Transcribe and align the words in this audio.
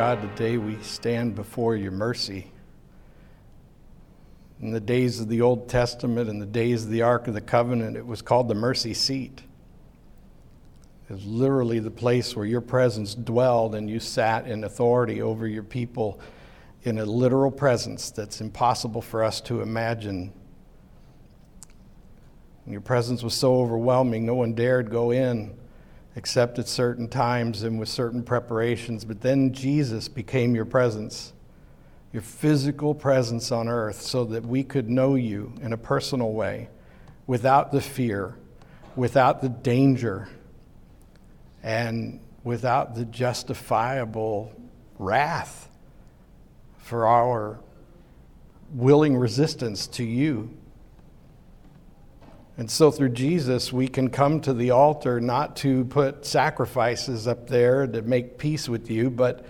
God, 0.00 0.22
today 0.22 0.56
we 0.56 0.78
stand 0.80 1.34
before 1.34 1.76
your 1.76 1.92
mercy. 1.92 2.50
In 4.62 4.70
the 4.70 4.80
days 4.80 5.20
of 5.20 5.28
the 5.28 5.42
Old 5.42 5.68
Testament 5.68 6.30
in 6.30 6.38
the 6.38 6.46
days 6.46 6.84
of 6.84 6.90
the 6.90 7.02
Ark 7.02 7.28
of 7.28 7.34
the 7.34 7.42
Covenant, 7.42 7.98
it 7.98 8.06
was 8.06 8.22
called 8.22 8.48
the 8.48 8.54
mercy 8.54 8.94
seat. 8.94 9.42
It 11.06 11.12
was 11.12 11.26
literally 11.26 11.80
the 11.80 11.90
place 11.90 12.34
where 12.34 12.46
your 12.46 12.62
presence 12.62 13.14
dwelled 13.14 13.74
and 13.74 13.90
you 13.90 14.00
sat 14.00 14.46
in 14.46 14.64
authority 14.64 15.20
over 15.20 15.46
your 15.46 15.64
people 15.64 16.18
in 16.82 16.98
a 16.98 17.04
literal 17.04 17.50
presence 17.50 18.10
that's 18.10 18.40
impossible 18.40 19.02
for 19.02 19.22
us 19.22 19.42
to 19.42 19.60
imagine. 19.60 20.32
Your 22.66 22.80
presence 22.80 23.22
was 23.22 23.34
so 23.34 23.56
overwhelming, 23.56 24.24
no 24.24 24.34
one 24.34 24.54
dared 24.54 24.90
go 24.90 25.10
in 25.10 25.54
except 26.20 26.58
at 26.58 26.68
certain 26.68 27.08
times 27.08 27.62
and 27.62 27.80
with 27.80 27.88
certain 27.88 28.22
preparations. 28.22 29.06
But 29.06 29.22
then 29.22 29.54
Jesus 29.54 30.06
became 30.06 30.54
your 30.54 30.66
presence, 30.66 31.32
your 32.12 32.20
physical 32.20 32.94
presence 32.94 33.50
on 33.50 33.68
earth, 33.68 34.02
so 34.02 34.24
that 34.26 34.44
we 34.44 34.62
could 34.62 34.90
know 34.90 35.14
you 35.14 35.54
in 35.62 35.72
a 35.72 35.78
personal 35.78 36.30
way 36.34 36.68
without 37.26 37.72
the 37.72 37.80
fear, 37.80 38.36
without 38.96 39.40
the 39.40 39.48
danger, 39.48 40.28
and 41.62 42.20
without 42.44 42.94
the 42.94 43.06
justifiable 43.06 44.52
wrath 44.98 45.70
for 46.76 47.06
our 47.06 47.58
willing 48.74 49.16
resistance 49.16 49.86
to 49.86 50.04
you. 50.04 50.50
And 52.60 52.70
so 52.70 52.90
through 52.90 53.12
Jesus, 53.12 53.72
we 53.72 53.88
can 53.88 54.10
come 54.10 54.38
to 54.42 54.52
the 54.52 54.72
altar 54.72 55.18
not 55.18 55.56
to 55.56 55.86
put 55.86 56.26
sacrifices 56.26 57.26
up 57.26 57.48
there 57.48 57.86
to 57.86 58.02
make 58.02 58.36
peace 58.36 58.68
with 58.68 58.90
you, 58.90 59.08
but 59.08 59.46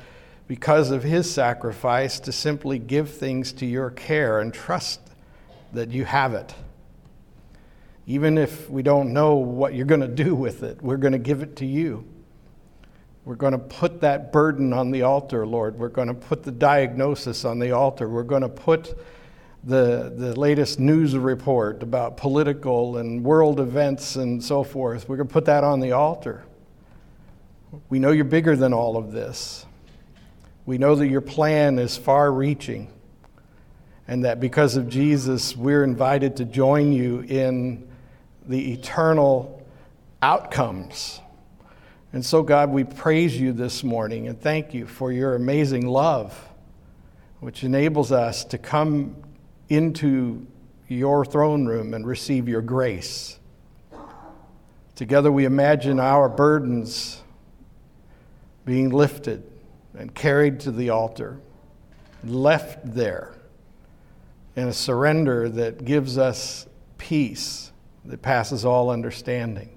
because 0.47 0.93
of 0.93 1.03
his 1.03 1.29
sacrifice, 1.29 2.21
to 2.21 2.31
simply 2.31 2.79
give 2.79 3.11
things 3.11 3.53
to 3.55 3.67
your 3.67 3.91
care 3.91 4.39
and 4.39 4.55
trust 4.55 5.01
that 5.73 5.91
you 5.91 6.05
have 6.05 6.35
it. 6.35 6.55
Even 8.07 8.39
if 8.39 8.71
we 8.71 8.81
don't 8.81 9.13
know 9.13 9.35
what 9.35 9.75
you're 9.75 9.87
going 9.87 10.03
to 10.03 10.07
do 10.07 10.37
with 10.37 10.63
it, 10.63 10.81
we're 10.81 10.97
going 10.97 11.11
to 11.11 11.19
give 11.19 11.43
it 11.43 11.57
to 11.57 11.67
you. 11.67 12.07
We're 13.25 13.35
going 13.35 13.55
to 13.55 13.59
put 13.59 14.03
that 14.03 14.31
burden 14.31 14.73
on 14.73 14.93
the 14.93 15.03
altar, 15.03 15.45
Lord. 15.45 15.77
We're 15.77 15.89
going 15.89 16.07
to 16.07 16.15
put 16.15 16.45
the 16.45 16.53
diagnosis 16.53 17.45
on 17.45 17.59
the 17.59 17.73
altar. 17.73 18.09
We're 18.09 18.23
going 18.23 18.43
to 18.43 18.49
put 18.49 18.97
the, 19.63 20.13
the 20.17 20.39
latest 20.39 20.81
news 20.81 21.17
report 21.17 21.83
about 21.83 22.17
political 22.17 22.97
and 22.97 23.23
world 23.23 23.61
events 23.61 24.17
and 24.17 24.43
so 24.43 24.65
forth. 24.65 25.09
We're 25.09 25.17
going 25.17 25.29
to 25.29 25.33
put 25.33 25.45
that 25.47 25.65
on 25.65 25.81
the 25.81 25.93
altar. 25.93 26.45
We 27.89 27.99
know 27.99 28.11
you're 28.11 28.25
bigger 28.25 28.57
than 28.57 28.73
all 28.73 28.97
of 28.97 29.13
this. 29.13 29.67
We 30.67 30.79
know 30.79 30.95
that 30.95 31.09
your 31.09 31.21
plan 31.21 31.79
is 31.79 31.97
far 31.97 32.33
reaching, 32.33 32.93
and 34.09 34.25
that 34.25 34.41
because 34.41 34.77
of 34.77 34.89
Jesus, 34.89 35.57
we're 35.57 35.85
invited 35.85 36.37
to 36.37 36.45
join 36.45 36.93
you 36.93 37.21
in 37.21 37.89
the 38.47 38.73
eternal 38.73 39.67
outcomes. 40.23 41.21
And 42.13 42.25
so, 42.25 42.43
God, 42.43 42.71
we 42.71 42.85
praise 42.85 43.39
you 43.39 43.53
this 43.53 43.85
morning 43.85 44.27
and 44.27 44.41
thank 44.41 44.75
you 44.75 44.87
for 44.87 45.13
your 45.13 45.35
amazing 45.35 45.87
love, 45.87 46.37
which 47.39 47.63
enables 47.63 48.11
us 48.11 48.45
to 48.47 48.59
come 48.59 49.17
into 49.71 50.47
your 50.89 51.25
throne 51.25 51.65
room 51.65 51.95
and 51.95 52.07
receive 52.07 52.49
your 52.49 52.61
grace. 52.61 53.39
Together 54.97 55.33
we 55.33 55.47
imagine 55.47 55.99
our 55.99 56.29
burdens 56.29 57.23
being 58.67 58.91
lifted 58.91 59.43
and 59.97 60.15
carried 60.15 60.61
to 60.61 60.73
the 60.73 60.91
altar, 60.91 61.41
left 62.23 62.95
there 62.95 63.35
in 64.57 64.69
a 64.69 64.73
surrender 64.73 65.49
that 65.49 65.85
gives 65.85 66.19
us 66.19 66.67
peace 66.99 67.73
that 68.05 68.21
passes 68.21 68.65
all 68.65 68.91
understanding. 68.91 69.71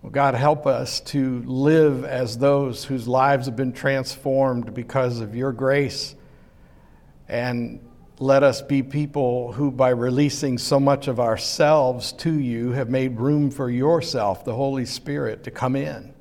Well, 0.00 0.10
God, 0.10 0.34
help 0.34 0.66
us 0.66 1.00
to 1.00 1.42
live 1.44 2.04
as 2.04 2.38
those 2.38 2.84
whose 2.84 3.06
lives 3.06 3.46
have 3.46 3.56
been 3.56 3.72
transformed 3.72 4.74
because 4.74 5.20
of 5.20 5.34
your 5.34 5.52
grace 5.52 6.14
and 7.28 7.80
let 8.18 8.42
us 8.42 8.62
be 8.62 8.82
people 8.82 9.52
who, 9.52 9.70
by 9.70 9.88
releasing 9.88 10.58
so 10.58 10.78
much 10.78 11.08
of 11.08 11.18
ourselves 11.18 12.12
to 12.12 12.32
you, 12.32 12.72
have 12.72 12.88
made 12.88 13.18
room 13.18 13.50
for 13.50 13.70
yourself, 13.70 14.44
the 14.44 14.54
Holy 14.54 14.84
Spirit, 14.84 15.44
to 15.44 15.50
come 15.50 15.74
in. 15.74 16.14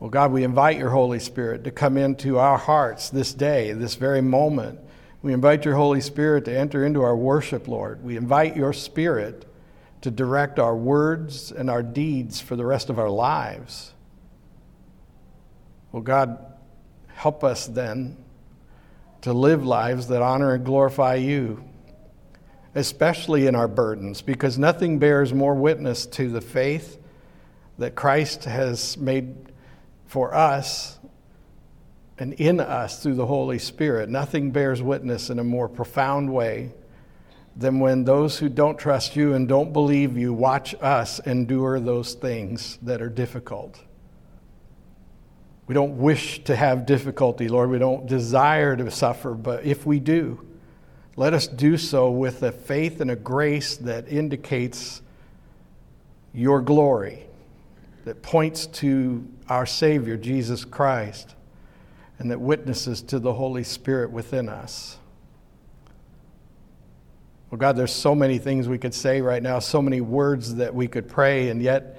Well, 0.00 0.10
God, 0.10 0.32
we 0.32 0.44
invite 0.44 0.78
your 0.78 0.90
Holy 0.90 1.20
Spirit 1.20 1.64
to 1.64 1.70
come 1.70 1.96
into 1.96 2.38
our 2.38 2.56
hearts 2.56 3.10
this 3.10 3.34
day, 3.34 3.72
this 3.72 3.96
very 3.96 4.22
moment. 4.22 4.80
We 5.22 5.34
invite 5.34 5.66
your 5.66 5.74
Holy 5.74 6.00
Spirit 6.00 6.46
to 6.46 6.58
enter 6.58 6.84
into 6.86 7.02
our 7.02 7.16
worship, 7.16 7.68
Lord. 7.68 8.02
We 8.02 8.16
invite 8.16 8.56
your 8.56 8.72
Spirit 8.72 9.44
to 10.00 10.10
direct 10.10 10.58
our 10.58 10.74
words 10.74 11.52
and 11.52 11.68
our 11.68 11.82
deeds 11.82 12.40
for 12.40 12.56
the 12.56 12.64
rest 12.64 12.88
of 12.88 12.98
our 12.98 13.10
lives. 13.10 13.92
Well, 15.92 16.02
God, 16.02 16.38
help 17.08 17.44
us 17.44 17.66
then 17.66 18.16
to 19.22 19.32
live 19.32 19.64
lives 19.64 20.08
that 20.08 20.22
honor 20.22 20.54
and 20.54 20.64
glorify 20.64 21.16
you, 21.16 21.64
especially 22.74 23.46
in 23.46 23.54
our 23.54 23.68
burdens, 23.68 24.22
because 24.22 24.58
nothing 24.58 24.98
bears 24.98 25.34
more 25.34 25.54
witness 25.54 26.06
to 26.06 26.30
the 26.30 26.40
faith 26.40 26.98
that 27.78 27.94
Christ 27.94 28.44
has 28.44 28.96
made 28.96 29.34
for 30.06 30.34
us 30.34 30.98
and 32.18 32.34
in 32.34 32.60
us 32.60 33.02
through 33.02 33.14
the 33.14 33.26
Holy 33.26 33.58
Spirit. 33.58 34.08
Nothing 34.08 34.50
bears 34.50 34.82
witness 34.82 35.30
in 35.30 35.38
a 35.38 35.44
more 35.44 35.68
profound 35.68 36.32
way 36.32 36.72
than 37.56 37.80
when 37.80 38.04
those 38.04 38.38
who 38.38 38.48
don't 38.48 38.78
trust 38.78 39.16
you 39.16 39.34
and 39.34 39.48
don't 39.48 39.72
believe 39.72 40.16
you 40.16 40.32
watch 40.32 40.74
us 40.80 41.18
endure 41.20 41.80
those 41.80 42.14
things 42.14 42.78
that 42.82 43.02
are 43.02 43.08
difficult. 43.08 43.80
We 45.70 45.74
don't 45.74 45.98
wish 45.98 46.42
to 46.46 46.56
have 46.56 46.84
difficulty, 46.84 47.46
Lord. 47.46 47.70
We 47.70 47.78
don't 47.78 48.04
desire 48.04 48.76
to 48.76 48.90
suffer, 48.90 49.34
but 49.34 49.64
if 49.64 49.86
we 49.86 50.00
do, 50.00 50.44
let 51.14 51.32
us 51.32 51.46
do 51.46 51.76
so 51.76 52.10
with 52.10 52.42
a 52.42 52.50
faith 52.50 53.00
and 53.00 53.08
a 53.08 53.14
grace 53.14 53.76
that 53.76 54.08
indicates 54.08 55.00
your 56.34 56.60
glory, 56.60 57.24
that 58.04 58.20
points 58.20 58.66
to 58.66 59.24
our 59.48 59.64
Savior, 59.64 60.16
Jesus 60.16 60.64
Christ, 60.64 61.36
and 62.18 62.32
that 62.32 62.40
witnesses 62.40 63.00
to 63.02 63.20
the 63.20 63.34
Holy 63.34 63.62
Spirit 63.62 64.10
within 64.10 64.48
us. 64.48 64.98
Well, 67.48 67.60
God, 67.60 67.76
there's 67.76 67.94
so 67.94 68.16
many 68.16 68.38
things 68.38 68.66
we 68.66 68.78
could 68.78 68.92
say 68.92 69.20
right 69.20 69.40
now, 69.40 69.60
so 69.60 69.80
many 69.80 70.00
words 70.00 70.56
that 70.56 70.74
we 70.74 70.88
could 70.88 71.08
pray, 71.08 71.48
and 71.48 71.62
yet 71.62 71.96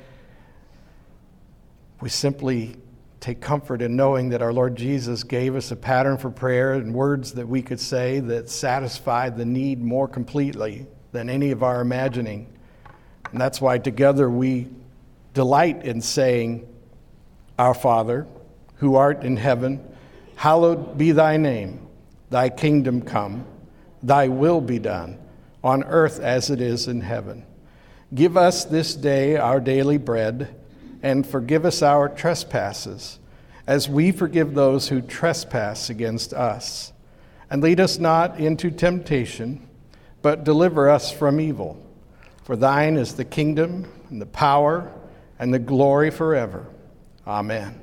we 2.01 2.09
simply 2.09 2.75
take 3.21 3.39
comfort 3.39 3.83
in 3.83 3.95
knowing 3.95 4.29
that 4.29 4.41
our 4.41 4.51
Lord 4.51 4.75
Jesus 4.75 5.23
gave 5.23 5.55
us 5.55 5.69
a 5.69 5.75
pattern 5.75 6.17
for 6.17 6.31
prayer 6.31 6.73
and 6.73 6.91
words 6.91 7.33
that 7.33 7.47
we 7.47 7.61
could 7.61 7.79
say 7.79 8.19
that 8.19 8.49
satisfied 8.49 9.37
the 9.37 9.45
need 9.45 9.79
more 9.79 10.07
completely 10.07 10.87
than 11.11 11.29
any 11.29 11.51
of 11.51 11.61
our 11.61 11.81
imagining. 11.81 12.51
And 13.31 13.39
that's 13.39 13.61
why 13.61 13.77
together 13.77 14.27
we 14.27 14.69
delight 15.35 15.85
in 15.85 16.01
saying, 16.01 16.67
Our 17.59 17.75
Father, 17.75 18.25
who 18.77 18.95
art 18.95 19.23
in 19.23 19.37
heaven, 19.37 19.87
hallowed 20.35 20.97
be 20.97 21.11
thy 21.11 21.37
name. 21.37 21.87
Thy 22.31 22.49
kingdom 22.49 23.01
come, 23.01 23.45
thy 24.01 24.29
will 24.29 24.61
be 24.61 24.79
done, 24.79 25.19
on 25.63 25.83
earth 25.83 26.19
as 26.19 26.49
it 26.49 26.59
is 26.59 26.87
in 26.87 27.01
heaven. 27.01 27.45
Give 28.15 28.35
us 28.35 28.65
this 28.65 28.95
day 28.95 29.37
our 29.37 29.59
daily 29.59 29.97
bread 29.97 30.55
and 31.03 31.25
forgive 31.25 31.65
us 31.65 31.81
our 31.81 32.09
trespasses, 32.09 33.19
as 33.67 33.89
we 33.89 34.11
forgive 34.11 34.53
those 34.53 34.89
who 34.89 35.01
trespass 35.01 35.89
against 35.89 36.33
us. 36.33 36.93
And 37.49 37.61
lead 37.61 37.79
us 37.79 37.97
not 37.97 38.39
into 38.39 38.71
temptation, 38.71 39.67
but 40.21 40.43
deliver 40.43 40.89
us 40.89 41.11
from 41.11 41.39
evil. 41.39 41.83
For 42.43 42.55
thine 42.55 42.97
is 42.97 43.15
the 43.15 43.25
kingdom, 43.25 43.91
and 44.09 44.21
the 44.21 44.25
power, 44.25 44.91
and 45.39 45.53
the 45.53 45.59
glory 45.59 46.11
forever. 46.11 46.65
Amen. 47.25 47.79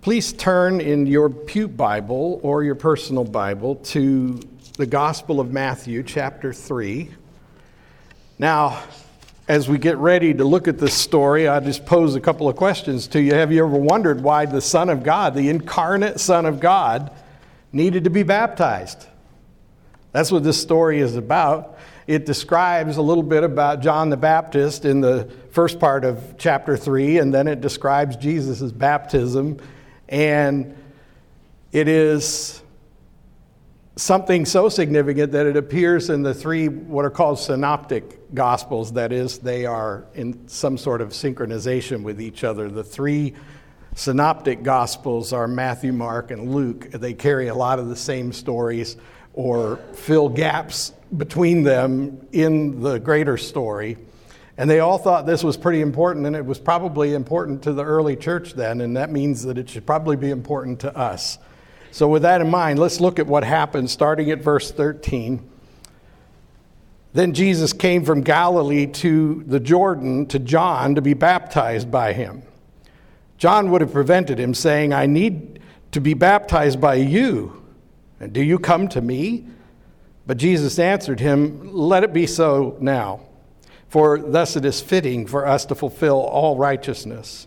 Please 0.00 0.32
turn 0.32 0.80
in 0.80 1.06
your 1.06 1.28
Pew 1.28 1.66
Bible 1.66 2.38
or 2.42 2.62
your 2.62 2.76
personal 2.76 3.24
Bible 3.24 3.76
to 3.76 4.40
the 4.76 4.86
Gospel 4.86 5.40
of 5.40 5.50
Matthew, 5.50 6.02
chapter 6.02 6.52
3. 6.52 7.10
Now, 8.38 8.82
as 9.48 9.68
we 9.68 9.78
get 9.78 9.96
ready 9.98 10.34
to 10.34 10.44
look 10.44 10.66
at 10.66 10.78
this 10.78 10.94
story, 10.94 11.46
I 11.46 11.60
just 11.60 11.86
pose 11.86 12.16
a 12.16 12.20
couple 12.20 12.48
of 12.48 12.56
questions 12.56 13.06
to 13.08 13.20
you. 13.20 13.34
Have 13.34 13.52
you 13.52 13.64
ever 13.64 13.76
wondered 13.76 14.20
why 14.20 14.44
the 14.44 14.60
Son 14.60 14.88
of 14.88 15.04
God, 15.04 15.34
the 15.34 15.48
incarnate 15.48 16.18
Son 16.18 16.46
of 16.46 16.58
God, 16.58 17.12
needed 17.72 18.04
to 18.04 18.10
be 18.10 18.24
baptized? 18.24 19.06
That's 20.10 20.32
what 20.32 20.42
this 20.42 20.60
story 20.60 20.98
is 20.98 21.14
about. 21.14 21.78
It 22.08 22.26
describes 22.26 22.96
a 22.96 23.02
little 23.02 23.22
bit 23.22 23.44
about 23.44 23.82
John 23.82 24.10
the 24.10 24.16
Baptist 24.16 24.84
in 24.84 25.00
the 25.00 25.30
first 25.50 25.78
part 25.78 26.04
of 26.04 26.36
chapter 26.38 26.76
3, 26.76 27.18
and 27.18 27.32
then 27.32 27.46
it 27.46 27.60
describes 27.60 28.16
Jesus' 28.16 28.72
baptism. 28.72 29.58
And 30.08 30.76
it 31.70 31.86
is 31.86 32.62
something 33.96 34.44
so 34.44 34.68
significant 34.68 35.32
that 35.32 35.46
it 35.46 35.56
appears 35.56 36.10
in 36.10 36.22
the 36.22 36.34
three 36.34 36.68
what 36.68 37.04
are 37.04 37.10
called 37.10 37.38
synoptic 37.38 38.34
gospels 38.34 38.92
that 38.92 39.10
is 39.10 39.38
they 39.38 39.64
are 39.64 40.04
in 40.14 40.46
some 40.48 40.76
sort 40.76 41.00
of 41.00 41.10
synchronization 41.10 42.02
with 42.02 42.20
each 42.20 42.44
other. 42.44 42.68
The 42.68 42.84
three 42.84 43.34
synoptic 43.94 44.62
gospels 44.62 45.32
are 45.32 45.48
matthew 45.48 45.94
mark 45.94 46.30
and 46.30 46.54
luke. 46.54 46.90
They 46.90 47.14
carry 47.14 47.48
a 47.48 47.54
lot 47.54 47.78
of 47.78 47.88
the 47.88 47.96
same 47.96 48.34
stories 48.34 48.98
or 49.32 49.78
fill 49.94 50.28
gaps 50.28 50.92
between 51.16 51.62
them 51.62 52.26
in 52.32 52.82
the 52.82 52.98
greater 52.98 53.38
story. 53.38 53.96
And 54.58 54.68
they 54.68 54.80
all 54.80 54.98
thought 54.98 55.24
this 55.24 55.42
was 55.42 55.56
pretty 55.56 55.80
important 55.80 56.26
and 56.26 56.36
it 56.36 56.44
was 56.44 56.58
probably 56.58 57.14
important 57.14 57.62
to 57.62 57.72
the 57.72 57.84
early 57.84 58.16
church 58.16 58.52
then 58.52 58.82
and 58.82 58.98
that 58.98 59.10
means 59.10 59.42
that 59.44 59.56
it 59.56 59.70
should 59.70 59.86
probably 59.86 60.16
be 60.16 60.28
important 60.28 60.80
to 60.80 60.94
us 60.94 61.38
so, 61.96 62.06
with 62.08 62.20
that 62.24 62.42
in 62.42 62.50
mind, 62.50 62.78
let's 62.78 63.00
look 63.00 63.18
at 63.18 63.26
what 63.26 63.42
happened 63.42 63.88
starting 63.88 64.30
at 64.30 64.42
verse 64.42 64.70
13. 64.70 65.42
Then 67.14 67.32
Jesus 67.32 67.72
came 67.72 68.04
from 68.04 68.20
Galilee 68.20 68.86
to 68.86 69.42
the 69.46 69.58
Jordan 69.58 70.26
to 70.26 70.38
John 70.38 70.96
to 70.96 71.00
be 71.00 71.14
baptized 71.14 71.90
by 71.90 72.12
him. 72.12 72.42
John 73.38 73.70
would 73.70 73.80
have 73.80 73.94
prevented 73.94 74.38
him, 74.38 74.52
saying, 74.52 74.92
I 74.92 75.06
need 75.06 75.58
to 75.92 76.02
be 76.02 76.12
baptized 76.12 76.82
by 76.82 76.96
you, 76.96 77.64
and 78.20 78.30
do 78.30 78.42
you 78.42 78.58
come 78.58 78.88
to 78.88 79.00
me? 79.00 79.46
But 80.26 80.36
Jesus 80.36 80.78
answered 80.78 81.20
him, 81.20 81.72
Let 81.72 82.04
it 82.04 82.12
be 82.12 82.26
so 82.26 82.76
now, 82.78 83.20
for 83.88 84.18
thus 84.18 84.54
it 84.54 84.66
is 84.66 84.82
fitting 84.82 85.26
for 85.26 85.46
us 85.46 85.64
to 85.64 85.74
fulfill 85.74 86.20
all 86.20 86.58
righteousness. 86.58 87.46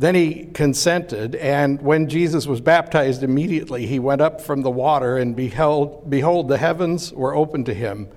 Then 0.00 0.14
he 0.14 0.46
consented, 0.46 1.34
and 1.34 1.82
when 1.82 2.08
Jesus 2.08 2.46
was 2.46 2.62
baptized, 2.62 3.22
immediately 3.22 3.84
he 3.84 3.98
went 3.98 4.22
up 4.22 4.40
from 4.40 4.62
the 4.62 4.70
water, 4.70 5.18
and 5.18 5.36
beheld, 5.36 6.08
behold, 6.08 6.48
the 6.48 6.56
heavens 6.56 7.12
were 7.12 7.34
opened 7.34 7.66
to 7.66 7.74
him. 7.74 8.08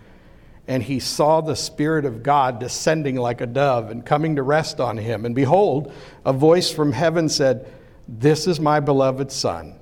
And 0.66 0.82
he 0.82 1.02
saw 1.02 1.42
the 1.42 1.58
Spirit 1.58 2.06
of 2.06 2.24
God 2.24 2.58
descending 2.58 3.18
like 3.18 3.42
a 3.42 3.46
dove 3.46 3.92
and 3.92 4.06
coming 4.06 4.38
to 4.38 4.44
rest 4.44 4.80
on 4.80 4.96
him. 4.96 5.26
And 5.26 5.36
behold, 5.36 5.92
a 6.26 6.32
voice 6.32 6.72
from 6.72 6.94
heaven 6.94 7.28
said, 7.28 7.70
This 8.08 8.48
is 8.48 8.62
my 8.62 8.80
beloved 8.80 9.30
Son, 9.30 9.78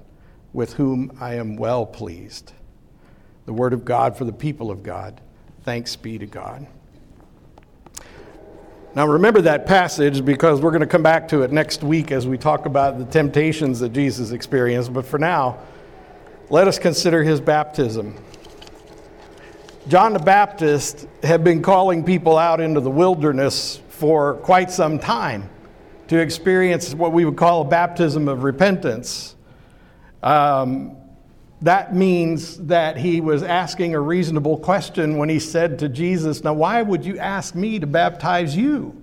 with 0.54 0.74
whom 0.74 1.16
I 1.22 1.36
am 1.36 1.56
well 1.56 1.86
pleased. 1.86 2.52
The 3.46 3.54
word 3.54 3.74
of 3.74 3.86
God 3.86 4.18
for 4.18 4.26
the 4.26 4.34
people 4.34 4.72
of 4.72 4.82
God. 4.82 5.22
Thanks 5.66 5.96
be 5.96 6.18
to 6.18 6.26
God. 6.26 6.66
Now, 8.94 9.08
remember 9.08 9.40
that 9.44 9.66
passage 9.66 10.26
because 10.26 10.60
we're 10.60 10.72
going 10.72 10.82
to 10.82 10.88
come 10.88 11.02
back 11.02 11.30
to 11.30 11.44
it 11.44 11.52
next 11.54 11.82
week 11.82 12.12
as 12.12 12.28
we 12.28 12.38
talk 12.38 12.66
about 12.66 13.00
the 13.00 13.06
temptations 13.06 13.80
that 13.80 13.94
Jesus 13.94 14.32
experienced. 14.32 14.92
But 14.92 15.06
for 15.06 15.18
now, 15.18 15.60
let 16.50 16.68
us 16.68 16.78
consider 16.78 17.24
his 17.24 17.40
baptism. 17.40 18.18
John 19.88 20.12
the 20.12 20.20
Baptist 20.20 21.08
had 21.24 21.42
been 21.42 21.62
calling 21.62 22.04
people 22.04 22.38
out 22.38 22.60
into 22.60 22.82
the 22.82 22.90
wilderness 22.92 23.80
for 23.88 24.34
quite 24.36 24.70
some 24.70 25.00
time 25.00 25.50
to 26.10 26.20
experience 26.20 26.94
what 26.94 27.14
we 27.14 27.24
would 27.24 27.38
call 27.38 27.62
a 27.62 27.66
baptism 27.66 28.28
of 28.28 28.44
repentance. 28.44 29.38
Um, 30.22 30.98
that 31.62 31.96
means 31.96 32.58
that 32.58 32.98
he 32.98 33.22
was 33.22 33.44
asking 33.44 33.94
a 33.94 34.00
reasonable 34.00 34.58
question 34.58 35.18
when 35.18 35.30
he 35.30 35.40
said 35.40 35.78
to 35.80 35.90
Jesus, 35.90 36.44
Now, 36.44 36.54
why 36.54 36.82
would 36.82 37.06
you 37.06 37.20
ask 37.20 37.54
me 37.54 37.78
to 37.80 37.86
baptize 37.86 38.56
you? 38.56 38.98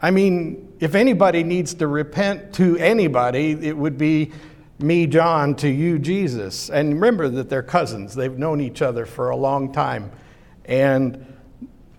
I 0.00 0.10
mean, 0.10 0.74
if 0.80 0.94
anybody 0.94 1.42
needs 1.42 1.74
to 1.74 1.86
repent 1.86 2.54
to 2.54 2.76
anybody, 2.78 3.52
it 3.52 3.76
would 3.76 3.98
be 3.98 4.32
me, 4.78 5.06
John, 5.06 5.54
to 5.56 5.68
you, 5.68 5.98
Jesus. 5.98 6.70
And 6.70 6.94
remember 6.94 7.28
that 7.28 7.50
they're 7.50 7.62
cousins, 7.62 8.14
they've 8.14 8.36
known 8.36 8.60
each 8.60 8.80
other 8.80 9.04
for 9.04 9.30
a 9.30 9.36
long 9.36 9.72
time. 9.72 10.10
And 10.64 11.34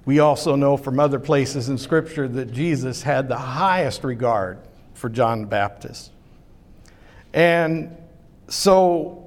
we 0.05 0.19
also 0.19 0.55
know 0.55 0.77
from 0.77 0.99
other 0.99 1.19
places 1.19 1.69
in 1.69 1.77
Scripture 1.77 2.27
that 2.27 2.51
Jesus 2.51 3.03
had 3.03 3.27
the 3.27 3.37
highest 3.37 4.03
regard 4.03 4.59
for 4.93 5.09
John 5.09 5.41
the 5.41 5.47
Baptist. 5.47 6.11
And 7.33 7.95
so 8.47 9.26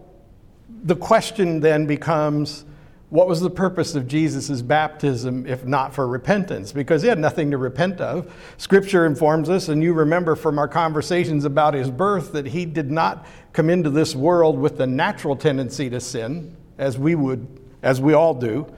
the 0.82 0.96
question 0.96 1.60
then 1.60 1.86
becomes 1.86 2.64
what 3.10 3.26
was 3.26 3.40
the 3.40 3.50
purpose 3.50 3.96
of 3.96 4.06
Jesus' 4.06 4.62
baptism 4.62 5.44
if 5.44 5.64
not 5.64 5.92
for 5.92 6.06
repentance? 6.06 6.70
Because 6.70 7.02
he 7.02 7.08
had 7.08 7.18
nothing 7.18 7.50
to 7.50 7.58
repent 7.58 8.00
of. 8.00 8.32
Scripture 8.56 9.04
informs 9.04 9.50
us, 9.50 9.68
and 9.68 9.82
you 9.82 9.92
remember 9.92 10.36
from 10.36 10.60
our 10.60 10.68
conversations 10.68 11.44
about 11.44 11.74
his 11.74 11.90
birth, 11.90 12.32
that 12.32 12.46
he 12.46 12.64
did 12.64 12.88
not 12.88 13.26
come 13.52 13.68
into 13.68 13.90
this 13.90 14.14
world 14.14 14.56
with 14.56 14.78
the 14.78 14.86
natural 14.86 15.34
tendency 15.34 15.90
to 15.90 16.00
sin, 16.00 16.56
as 16.78 16.96
we 16.96 17.16
would, 17.16 17.48
as 17.82 18.00
we 18.00 18.12
all 18.12 18.32
do. 18.32 18.72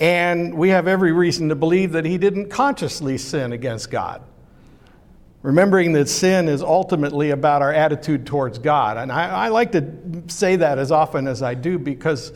And 0.00 0.54
we 0.54 0.70
have 0.70 0.88
every 0.88 1.12
reason 1.12 1.48
to 1.48 1.54
believe 1.54 1.92
that 1.92 2.04
he 2.04 2.18
didn't 2.18 2.50
consciously 2.50 3.16
sin 3.16 3.52
against 3.52 3.92
God. 3.92 4.22
Remembering 5.42 5.92
that 5.92 6.08
sin 6.08 6.48
is 6.48 6.62
ultimately 6.62 7.30
about 7.30 7.62
our 7.62 7.72
attitude 7.72 8.26
towards 8.26 8.58
God. 8.58 8.96
And 8.96 9.12
I, 9.12 9.28
I, 9.28 9.48
like 9.48 9.70
to 9.72 9.84
say 10.26 10.56
that 10.56 10.78
as 10.78 10.90
often 10.90 11.28
as 11.28 11.42
I 11.42 11.54
do 11.54 11.78
because, 11.78 12.32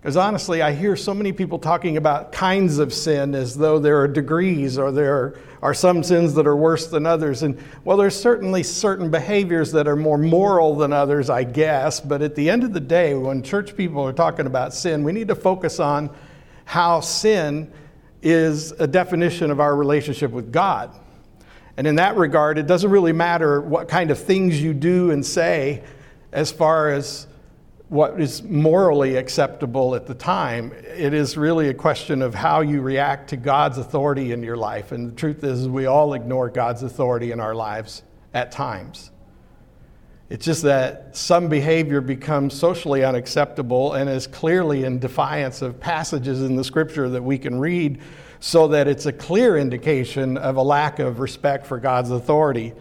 because 0.00 0.18
honestly, 0.18 0.60
I 0.60 0.72
hear 0.72 0.94
so 0.94 1.14
many 1.14 1.32
people 1.32 1.58
talking 1.58 1.96
about 1.96 2.30
kinds 2.30 2.78
of 2.78 2.92
sin 2.92 3.34
as 3.34 3.56
though 3.56 3.78
there 3.78 3.98
are 4.02 4.06
degrees 4.06 4.76
or 4.76 4.92
there 4.92 5.38
are 5.62 5.72
some 5.72 6.02
sins 6.02 6.34
that 6.34 6.46
are 6.46 6.56
worse 6.56 6.88
than 6.88 7.06
others. 7.06 7.42
And 7.42 7.58
well, 7.84 7.96
there's 7.96 8.20
certainly 8.20 8.62
certain 8.62 9.10
behaviors 9.10 9.72
that 9.72 9.88
are 9.88 9.96
more 9.96 10.18
moral 10.18 10.76
than 10.76 10.92
others, 10.92 11.30
I 11.30 11.44
guess. 11.44 12.00
But 12.00 12.20
at 12.20 12.34
the 12.34 12.50
end 12.50 12.64
of 12.64 12.74
the 12.74 12.80
day, 12.80 13.14
when 13.14 13.42
church 13.42 13.74
people 13.74 14.02
are 14.02 14.12
talking 14.12 14.44
about 14.44 14.74
sin, 14.74 15.04
we 15.04 15.12
need 15.12 15.28
to 15.28 15.34
focus 15.34 15.80
on 15.80 16.10
how 16.66 17.00
sin 17.00 17.72
is 18.20 18.72
a 18.72 18.86
definition 18.86 19.50
of 19.50 19.58
our 19.58 19.74
relationship 19.74 20.32
with 20.32 20.52
God. 20.52 20.98
And 21.76 21.86
in 21.86 21.96
that 21.96 22.16
regard, 22.16 22.58
it 22.58 22.66
doesn't 22.66 22.90
really 22.90 23.12
matter 23.12 23.60
what 23.60 23.88
kind 23.88 24.10
of 24.10 24.18
things 24.18 24.62
you 24.62 24.74
do 24.74 25.10
and 25.10 25.24
say 25.24 25.82
as 26.32 26.52
far 26.52 26.90
as 26.90 27.26
what 27.88 28.18
is 28.18 28.42
morally 28.42 29.16
acceptable 29.16 29.94
at 29.94 30.06
the 30.06 30.14
time. 30.14 30.72
It 30.96 31.12
is 31.12 31.36
really 31.36 31.68
a 31.68 31.74
question 31.74 32.22
of 32.22 32.34
how 32.34 32.62
you 32.62 32.80
react 32.80 33.30
to 33.30 33.36
God's 33.36 33.76
authority 33.76 34.32
in 34.32 34.42
your 34.42 34.56
life. 34.56 34.92
And 34.92 35.10
the 35.10 35.14
truth 35.14 35.44
is, 35.44 35.68
we 35.68 35.84
all 35.86 36.14
ignore 36.14 36.48
God's 36.48 36.82
authority 36.82 37.32
in 37.32 37.40
our 37.40 37.54
lives 37.54 38.02
at 38.32 38.50
times. 38.50 39.10
It's 40.30 40.46
just 40.46 40.62
that 40.62 41.14
some 41.14 41.48
behavior 41.48 42.00
becomes 42.00 42.54
socially 42.54 43.04
unacceptable 43.04 43.92
and 43.92 44.08
is 44.08 44.26
clearly 44.26 44.84
in 44.84 44.98
defiance 44.98 45.60
of 45.60 45.78
passages 45.78 46.40
in 46.40 46.56
the 46.56 46.64
scripture 46.64 47.10
that 47.10 47.22
we 47.22 47.36
can 47.36 47.60
read 47.60 48.00
so 48.42 48.66
that 48.66 48.88
it's 48.88 49.06
a 49.06 49.12
clear 49.12 49.56
indication 49.56 50.36
of 50.36 50.56
a 50.56 50.62
lack 50.62 50.98
of 50.98 51.20
respect 51.20 51.64
for 51.64 51.78
God's 51.78 52.10
authority. 52.10 52.72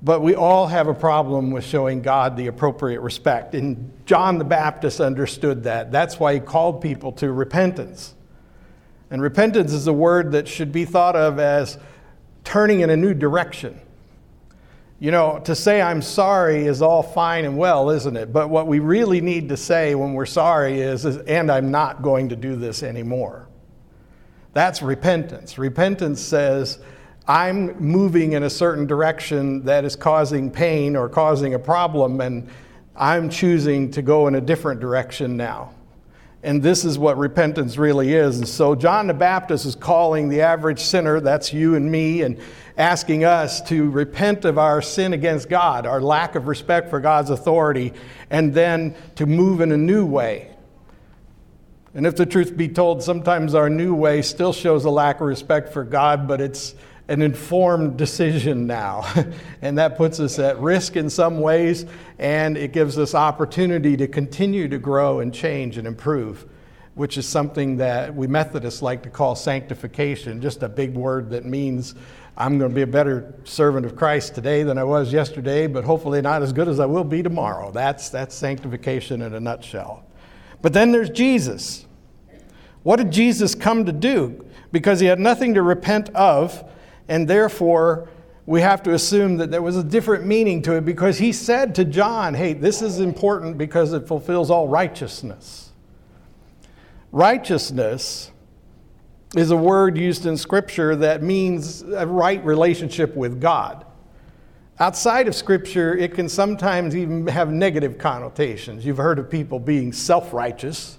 But 0.00 0.22
we 0.22 0.34
all 0.34 0.66
have 0.66 0.88
a 0.88 0.94
problem 0.94 1.50
with 1.50 1.66
showing 1.66 2.00
God 2.00 2.34
the 2.34 2.46
appropriate 2.46 3.00
respect. 3.00 3.54
And 3.54 3.92
John 4.06 4.38
the 4.38 4.44
Baptist 4.44 5.02
understood 5.02 5.64
that. 5.64 5.92
That's 5.92 6.18
why 6.18 6.32
he 6.32 6.40
called 6.40 6.80
people 6.80 7.12
to 7.12 7.30
repentance. 7.30 8.14
And 9.10 9.20
repentance 9.20 9.74
is 9.74 9.86
a 9.86 9.92
word 9.92 10.32
that 10.32 10.48
should 10.48 10.72
be 10.72 10.86
thought 10.86 11.14
of 11.14 11.38
as 11.38 11.76
turning 12.42 12.80
in 12.80 12.88
a 12.88 12.96
new 12.96 13.12
direction. 13.12 13.78
You 14.98 15.10
know, 15.10 15.42
to 15.44 15.54
say 15.54 15.82
I'm 15.82 16.00
sorry 16.00 16.64
is 16.64 16.80
all 16.80 17.02
fine 17.02 17.44
and 17.44 17.58
well, 17.58 17.90
isn't 17.90 18.16
it? 18.16 18.32
But 18.32 18.48
what 18.48 18.66
we 18.66 18.78
really 18.78 19.20
need 19.20 19.50
to 19.50 19.58
say 19.58 19.94
when 19.94 20.14
we're 20.14 20.24
sorry 20.24 20.80
is, 20.80 21.04
is 21.04 21.18
and 21.18 21.52
I'm 21.52 21.70
not 21.70 22.00
going 22.00 22.30
to 22.30 22.36
do 22.36 22.56
this 22.56 22.82
anymore. 22.82 23.46
That's 24.52 24.82
repentance. 24.82 25.56
Repentance 25.56 26.20
says, 26.20 26.78
I'm 27.26 27.78
moving 27.78 28.32
in 28.32 28.42
a 28.42 28.50
certain 28.50 28.86
direction 28.86 29.64
that 29.64 29.84
is 29.84 29.96
causing 29.96 30.50
pain 30.50 30.96
or 30.96 31.08
causing 31.08 31.54
a 31.54 31.58
problem, 31.58 32.20
and 32.20 32.48
I'm 32.94 33.30
choosing 33.30 33.90
to 33.92 34.02
go 34.02 34.26
in 34.26 34.34
a 34.34 34.40
different 34.40 34.80
direction 34.80 35.36
now. 35.36 35.72
And 36.42 36.60
this 36.60 36.84
is 36.84 36.98
what 36.98 37.16
repentance 37.16 37.78
really 37.78 38.12
is. 38.12 38.38
And 38.38 38.48
so 38.48 38.74
John 38.74 39.06
the 39.06 39.14
Baptist 39.14 39.64
is 39.64 39.76
calling 39.76 40.28
the 40.28 40.40
average 40.40 40.80
sinner, 40.80 41.20
that's 41.20 41.52
you 41.52 41.76
and 41.76 41.90
me, 41.90 42.22
and 42.22 42.38
asking 42.76 43.24
us 43.24 43.60
to 43.68 43.88
repent 43.90 44.44
of 44.44 44.58
our 44.58 44.82
sin 44.82 45.12
against 45.12 45.48
God, 45.48 45.86
our 45.86 46.00
lack 46.00 46.34
of 46.34 46.48
respect 46.48 46.90
for 46.90 46.98
God's 46.98 47.30
authority, 47.30 47.92
and 48.28 48.52
then 48.52 48.96
to 49.14 49.26
move 49.26 49.60
in 49.60 49.70
a 49.70 49.76
new 49.76 50.04
way 50.04 50.51
and 51.94 52.06
if 52.06 52.16
the 52.16 52.24
truth 52.24 52.56
be 52.56 52.68
told, 52.68 53.02
sometimes 53.02 53.54
our 53.54 53.68
new 53.68 53.94
way 53.94 54.22
still 54.22 54.52
shows 54.52 54.84
a 54.84 54.90
lack 54.90 55.20
of 55.20 55.26
respect 55.26 55.72
for 55.72 55.84
God, 55.84 56.26
but 56.26 56.40
it's 56.40 56.74
an 57.08 57.20
informed 57.20 57.98
decision 57.98 58.66
now. 58.66 59.04
and 59.62 59.76
that 59.76 59.96
puts 59.98 60.18
us 60.18 60.38
at 60.38 60.58
risk 60.58 60.96
in 60.96 61.10
some 61.10 61.40
ways, 61.40 61.84
and 62.18 62.56
it 62.56 62.72
gives 62.72 62.96
us 62.98 63.14
opportunity 63.14 63.96
to 63.98 64.08
continue 64.08 64.68
to 64.68 64.78
grow 64.78 65.20
and 65.20 65.34
change 65.34 65.76
and 65.76 65.86
improve. 65.86 66.46
which 66.94 67.16
is 67.16 67.26
something 67.26 67.78
that 67.78 68.14
we 68.14 68.26
Methodists 68.26 68.82
like 68.82 69.02
to 69.02 69.08
call 69.08 69.34
sanctification, 69.34 70.42
just 70.42 70.62
a 70.62 70.68
big 70.68 70.94
word 70.94 71.30
that 71.30 71.46
means 71.46 71.94
I'm 72.36 72.58
going 72.58 72.70
to 72.70 72.74
be 72.74 72.82
a 72.82 72.86
better 72.86 73.34
servant 73.44 73.86
of 73.86 73.96
Christ 73.96 74.34
today 74.34 74.62
than 74.62 74.76
I 74.76 74.84
was 74.84 75.10
yesterday, 75.10 75.66
but 75.66 75.84
hopefully 75.84 76.20
not 76.20 76.42
as 76.42 76.52
good 76.52 76.68
as 76.68 76.80
I 76.80 76.86
will 76.86 77.04
be 77.04 77.22
tomorrow. 77.22 77.70
That's, 77.70 78.10
that's 78.10 78.34
sanctification 78.34 79.22
in 79.22 79.34
a 79.34 79.40
nutshell. 79.40 80.04
But 80.62 80.72
then 80.72 80.92
there's 80.92 81.10
Jesus. 81.10 81.86
What 82.82 82.96
did 82.96 83.10
Jesus 83.10 83.54
come 83.54 83.84
to 83.84 83.92
do? 83.92 84.44
Because 84.70 85.00
he 85.00 85.06
had 85.06 85.20
nothing 85.20 85.54
to 85.54 85.62
repent 85.62 86.08
of, 86.10 86.64
and 87.08 87.28
therefore 87.28 88.08
we 88.46 88.60
have 88.60 88.82
to 88.84 88.94
assume 88.94 89.36
that 89.36 89.50
there 89.50 89.62
was 89.62 89.76
a 89.76 89.84
different 89.84 90.24
meaning 90.24 90.62
to 90.62 90.74
it 90.74 90.84
because 90.84 91.18
he 91.18 91.32
said 91.32 91.74
to 91.76 91.84
John, 91.84 92.34
Hey, 92.34 92.54
this 92.54 92.82
is 92.82 92.98
important 92.98 93.58
because 93.58 93.92
it 93.92 94.08
fulfills 94.08 94.50
all 94.50 94.68
righteousness. 94.68 95.70
Righteousness 97.12 98.30
is 99.36 99.50
a 99.50 99.56
word 99.56 99.96
used 99.96 100.26
in 100.26 100.36
Scripture 100.36 100.96
that 100.96 101.22
means 101.22 101.82
a 101.82 102.06
right 102.06 102.44
relationship 102.44 103.14
with 103.14 103.40
God. 103.40 103.84
Outside 104.80 105.28
of 105.28 105.34
Scripture, 105.34 105.96
it 105.96 106.14
can 106.14 106.28
sometimes 106.28 106.96
even 106.96 107.26
have 107.26 107.52
negative 107.52 107.98
connotations. 107.98 108.84
You've 108.84 108.96
heard 108.96 109.18
of 109.18 109.30
people 109.30 109.58
being 109.58 109.92
self 109.92 110.32
righteous. 110.32 110.98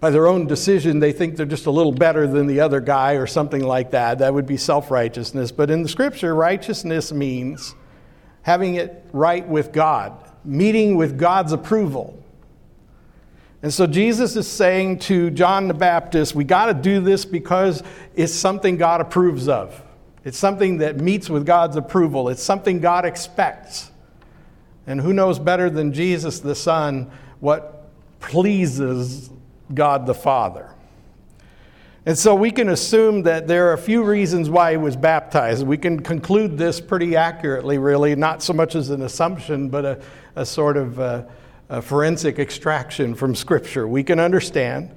By 0.00 0.10
their 0.10 0.26
own 0.26 0.46
decision, 0.46 0.98
they 0.98 1.12
think 1.12 1.36
they're 1.36 1.46
just 1.46 1.66
a 1.66 1.70
little 1.70 1.92
better 1.92 2.26
than 2.26 2.46
the 2.46 2.60
other 2.60 2.80
guy 2.80 3.12
or 3.12 3.26
something 3.26 3.62
like 3.62 3.90
that. 3.92 4.18
That 4.18 4.34
would 4.34 4.46
be 4.46 4.56
self 4.56 4.90
righteousness. 4.90 5.52
But 5.52 5.70
in 5.70 5.82
the 5.82 5.88
Scripture, 5.88 6.34
righteousness 6.34 7.12
means 7.12 7.74
having 8.42 8.74
it 8.74 9.04
right 9.12 9.46
with 9.46 9.72
God, 9.72 10.12
meeting 10.44 10.96
with 10.96 11.18
God's 11.18 11.52
approval. 11.52 12.18
And 13.62 13.72
so 13.72 13.86
Jesus 13.86 14.36
is 14.36 14.46
saying 14.46 14.98
to 15.00 15.30
John 15.30 15.68
the 15.68 15.74
Baptist, 15.74 16.34
we 16.34 16.44
got 16.44 16.66
to 16.66 16.74
do 16.74 17.00
this 17.00 17.24
because 17.24 17.82
it's 18.14 18.34
something 18.34 18.76
God 18.76 19.00
approves 19.00 19.48
of. 19.48 19.82
It's 20.24 20.38
something 20.38 20.78
that 20.78 20.96
meets 20.98 21.28
with 21.28 21.44
God's 21.44 21.76
approval. 21.76 22.28
It's 22.28 22.42
something 22.42 22.80
God 22.80 23.04
expects. 23.04 23.90
And 24.86 25.00
who 25.00 25.12
knows 25.12 25.38
better 25.38 25.70
than 25.70 25.92
Jesus 25.92 26.40
the 26.40 26.54
Son 26.54 27.10
what 27.40 27.88
pleases 28.20 29.30
God 29.72 30.06
the 30.06 30.14
Father? 30.14 30.70
And 32.06 32.18
so 32.18 32.34
we 32.34 32.50
can 32.50 32.68
assume 32.68 33.22
that 33.22 33.46
there 33.46 33.70
are 33.70 33.72
a 33.72 33.78
few 33.78 34.02
reasons 34.02 34.50
why 34.50 34.72
he 34.72 34.76
was 34.76 34.94
baptized. 34.94 35.66
We 35.66 35.78
can 35.78 36.02
conclude 36.02 36.58
this 36.58 36.80
pretty 36.80 37.16
accurately, 37.16 37.78
really, 37.78 38.14
not 38.14 38.42
so 38.42 38.52
much 38.52 38.74
as 38.74 38.90
an 38.90 39.02
assumption, 39.02 39.68
but 39.68 39.84
a, 39.84 40.02
a 40.36 40.46
sort 40.46 40.76
of. 40.76 40.98
Uh, 40.98 41.24
a 41.68 41.80
forensic 41.80 42.38
extraction 42.38 43.14
from 43.14 43.34
Scripture, 43.34 43.88
we 43.88 44.04
can 44.04 44.20
understand 44.20 44.94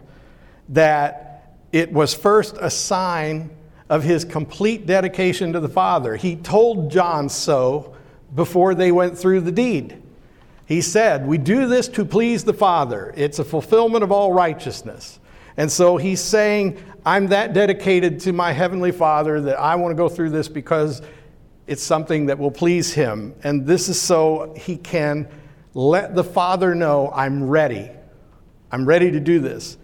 that 0.69 1.55
it 1.71 1.91
was 1.91 2.13
first 2.13 2.55
a 2.59 2.69
sign 2.69 3.49
of 3.89 4.03
his 4.03 4.25
complete 4.25 4.85
dedication 4.85 5.53
to 5.53 5.59
the 5.59 5.69
Father. 5.69 6.15
He 6.15 6.35
told 6.35 6.91
John 6.91 7.29
so 7.29 7.95
before 8.35 8.75
they 8.75 8.91
went 8.91 9.17
through 9.17 9.41
the 9.41 9.51
deed. 9.51 10.01
He 10.65 10.81
said, 10.81 11.25
We 11.25 11.37
do 11.37 11.67
this 11.67 11.87
to 11.89 12.03
please 12.03 12.43
the 12.43 12.53
Father. 12.53 13.13
It's 13.15 13.39
a 13.39 13.45
fulfillment 13.45 14.03
of 14.03 14.11
all 14.11 14.33
righteousness. 14.33 15.19
And 15.55 15.71
so 15.71 15.97
he's 15.97 16.21
saying, 16.21 16.77
I'm 17.05 17.27
that 17.27 17.53
dedicated 17.53 18.19
to 18.21 18.33
my 18.33 18.51
Heavenly 18.51 18.91
Father 18.91 19.39
that 19.41 19.57
I 19.57 19.75
want 19.75 19.91
to 19.91 19.95
go 19.95 20.09
through 20.09 20.31
this 20.31 20.49
because 20.49 21.01
it's 21.65 21.81
something 21.81 22.25
that 22.25 22.37
will 22.37 22.51
please 22.51 22.93
Him. 22.93 23.33
And 23.43 23.65
this 23.65 23.87
is 23.87 23.99
so 23.99 24.53
He 24.57 24.75
can 24.75 25.27
let 25.73 26.15
the 26.15 26.23
Father 26.23 26.75
know, 26.75 27.11
I'm 27.13 27.47
ready. 27.47 27.89
I'm 28.71 28.85
ready 28.85 29.11
to 29.11 29.19
do 29.19 29.39
this. 29.39 29.77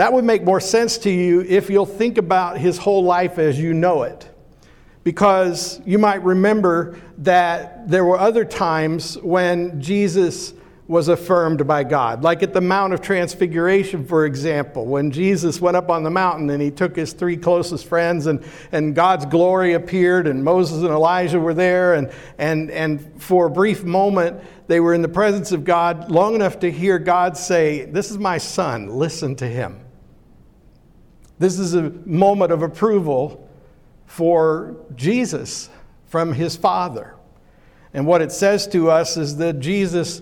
That 0.00 0.14
would 0.14 0.24
make 0.24 0.44
more 0.44 0.60
sense 0.60 0.96
to 0.96 1.10
you 1.10 1.42
if 1.42 1.68
you'll 1.68 1.84
think 1.84 2.16
about 2.16 2.56
his 2.56 2.78
whole 2.78 3.04
life 3.04 3.38
as 3.38 3.60
you 3.60 3.74
know 3.74 4.04
it. 4.04 4.26
Because 5.04 5.78
you 5.84 5.98
might 5.98 6.22
remember 6.22 6.98
that 7.18 7.86
there 7.86 8.02
were 8.06 8.18
other 8.18 8.46
times 8.46 9.18
when 9.18 9.78
Jesus 9.78 10.54
was 10.88 11.08
affirmed 11.08 11.66
by 11.66 11.84
God. 11.84 12.24
Like 12.24 12.42
at 12.42 12.54
the 12.54 12.62
Mount 12.62 12.94
of 12.94 13.02
Transfiguration, 13.02 14.06
for 14.06 14.24
example, 14.24 14.86
when 14.86 15.10
Jesus 15.10 15.60
went 15.60 15.76
up 15.76 15.90
on 15.90 16.02
the 16.02 16.10
mountain 16.10 16.48
and 16.48 16.62
he 16.62 16.70
took 16.70 16.96
his 16.96 17.12
three 17.12 17.36
closest 17.36 17.84
friends, 17.84 18.24
and, 18.26 18.42
and 18.72 18.94
God's 18.94 19.26
glory 19.26 19.74
appeared, 19.74 20.26
and 20.26 20.42
Moses 20.42 20.78
and 20.78 20.88
Elijah 20.88 21.38
were 21.38 21.52
there, 21.52 21.92
and, 21.92 22.10
and, 22.38 22.70
and 22.70 23.22
for 23.22 23.48
a 23.48 23.50
brief 23.50 23.84
moment, 23.84 24.42
they 24.66 24.80
were 24.80 24.94
in 24.94 25.02
the 25.02 25.08
presence 25.10 25.52
of 25.52 25.62
God 25.62 26.10
long 26.10 26.34
enough 26.34 26.58
to 26.60 26.70
hear 26.70 26.98
God 26.98 27.36
say, 27.36 27.84
This 27.84 28.10
is 28.10 28.16
my 28.16 28.38
son, 28.38 28.88
listen 28.88 29.36
to 29.36 29.46
him. 29.46 29.78
This 31.40 31.58
is 31.58 31.72
a 31.72 31.88
moment 32.04 32.52
of 32.52 32.60
approval 32.60 33.48
for 34.04 34.76
Jesus 34.94 35.70
from 36.08 36.34
his 36.34 36.54
Father. 36.54 37.14
And 37.94 38.06
what 38.06 38.20
it 38.20 38.30
says 38.30 38.68
to 38.68 38.90
us 38.90 39.16
is 39.16 39.38
that 39.38 39.58
Jesus 39.58 40.20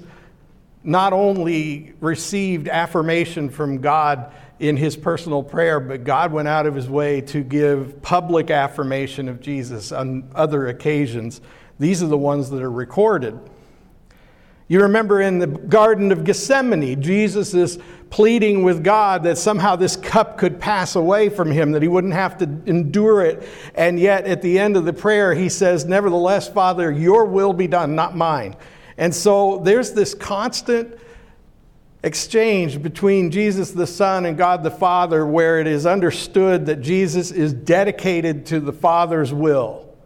not 0.85 1.13
only 1.13 1.93
received 2.01 2.69
affirmation 2.69 3.51
from 3.51 3.81
God 3.81 4.33
in 4.61 4.77
his 4.77 4.97
personal 4.97 5.43
prayer, 5.43 5.81
but 5.81 6.05
God 6.05 6.31
went 6.33 6.47
out 6.47 6.67
of 6.67 6.77
his 6.77 6.89
way 6.89 7.21
to 7.23 7.43
give 7.43 8.01
public 8.01 8.53
affirmation 8.53 9.29
of 9.29 9.41
Jesus 9.41 9.91
on 9.91 10.31
other 10.37 10.69
occasions. 10.69 11.41
These 11.81 12.01
are 12.01 12.07
the 12.07 12.17
ones 12.17 12.49
that 12.51 12.63
are 12.63 12.71
recorded. 12.71 13.37
You 14.69 14.83
remember 14.83 15.23
in 15.23 15.39
the 15.39 15.47
Garden 15.47 16.13
of 16.13 16.25
Gethsemane, 16.25 17.01
Jesus 17.01 17.55
is 17.55 17.79
pleading 18.11 18.63
with 18.63 18.85
God 18.85 19.23
that 19.23 19.39
somehow 19.39 19.77
this 19.77 19.97
cup 19.97 20.37
could 20.37 20.61
pass 20.61 20.95
away 20.95 21.31
from 21.31 21.51
him, 21.51 21.73
that 21.73 21.81
he 21.81 21.89
wouldn't 21.89 22.13
have 22.13 22.37
to 22.39 22.45
endure 22.67 23.23
it. 23.23 23.49
And 23.75 23.99
yet, 23.99 24.27
at 24.27 24.43
the 24.43 24.59
end 24.59 24.77
of 24.77 24.85
the 24.85 24.93
prayer, 24.93 25.35
he 25.35 25.49
says, 25.49 25.87
Nevertheless, 25.87 26.49
Father, 26.49 26.93
your 26.93 27.25
will 27.25 27.55
be 27.55 27.67
done, 27.67 27.95
not 27.95 28.15
mine. 28.15 28.57
And 28.99 29.15
so 29.15 29.59
there's 29.65 29.93
this 29.93 30.15
constant 30.15 30.99
exchange 32.03 32.83
between 32.83 33.31
Jesus 33.31 33.71
the 33.71 33.87
Son 33.87 34.27
and 34.27 34.37
God 34.37 34.63
the 34.63 34.71
Father 34.71 35.27
where 35.27 35.61
it 35.61 35.67
is 35.67 35.87
understood 35.87 36.67
that 36.67 36.83
Jesus 36.83 37.31
is 37.31 37.55
dedicated 37.55 38.45
to 38.47 38.61
the 38.61 38.73
Father's 38.73 39.33
will. 39.33 39.97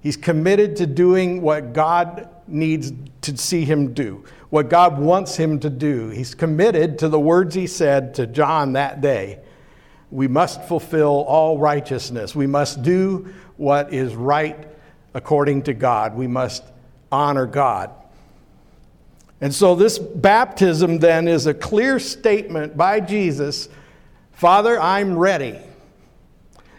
He's 0.00 0.16
committed 0.16 0.76
to 0.76 0.86
doing 0.86 1.42
what 1.42 1.72
God 1.72 2.28
needs 2.52 2.92
to 3.22 3.36
see 3.36 3.64
him 3.64 3.94
do, 3.94 4.24
what 4.50 4.68
God 4.68 4.98
wants 4.98 5.36
him 5.36 5.60
to 5.60 5.70
do. 5.70 6.08
He's 6.08 6.34
committed 6.34 6.98
to 7.00 7.08
the 7.08 7.20
words 7.20 7.54
he 7.54 7.66
said 7.66 8.14
to 8.14 8.26
John 8.26 8.74
that 8.74 9.00
day. 9.00 9.40
We 10.10 10.28
must 10.28 10.62
fulfill 10.64 11.24
all 11.26 11.58
righteousness. 11.58 12.34
We 12.34 12.46
must 12.46 12.82
do 12.82 13.32
what 13.56 13.92
is 13.92 14.14
right 14.14 14.68
according 15.14 15.62
to 15.62 15.74
God. 15.74 16.14
We 16.14 16.26
must 16.26 16.64
honor 17.10 17.46
God. 17.46 17.90
And 19.40 19.52
so, 19.52 19.74
this 19.74 19.98
baptism 19.98 20.98
then 20.98 21.26
is 21.26 21.46
a 21.46 21.54
clear 21.54 21.98
statement 21.98 22.76
by 22.76 23.00
Jesus 23.00 23.68
Father, 24.32 24.80
I'm 24.80 25.16
ready. 25.16 25.56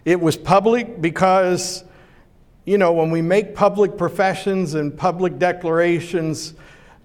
It 0.03 0.19
was 0.19 0.35
public 0.35 0.99
because, 1.01 1.85
you 2.65 2.77
know, 2.77 2.93
when 2.93 3.11
we 3.11 3.21
make 3.21 3.55
public 3.55 3.97
professions 3.97 4.73
and 4.73 4.97
public 4.97 5.37
declarations, 5.37 6.53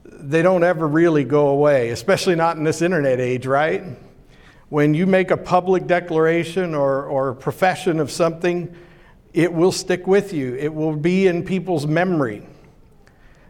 they 0.05 0.43
don't 0.43 0.63
ever 0.63 0.87
really 0.87 1.25
go 1.25 1.49
away, 1.49 1.91
especially 1.91 2.37
not 2.37 2.57
in 2.57 2.65
this 2.65 2.81
internet 2.81 3.21
age, 3.21 3.47
right? 3.47 3.85
When 4.69 4.95
you 4.95 5.07
make 5.07 5.31
a 5.31 5.37
public 5.37 5.87
declaration 5.87 6.75
or, 6.75 7.05
or 7.05 7.35
profession 7.35 7.99
of 7.99 8.11
something, 8.11 8.75
it 9.33 9.53
will 9.53 9.73
stick 9.73 10.07
with 10.07 10.33
you, 10.33 10.55
it 10.55 10.73
will 10.73 10.97
be 10.97 11.27
in 11.27 11.45
people's 11.45 11.87
memory. 11.87 12.47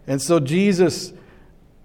And 0.07 0.21
so, 0.21 0.41
Jesus 0.41 1.13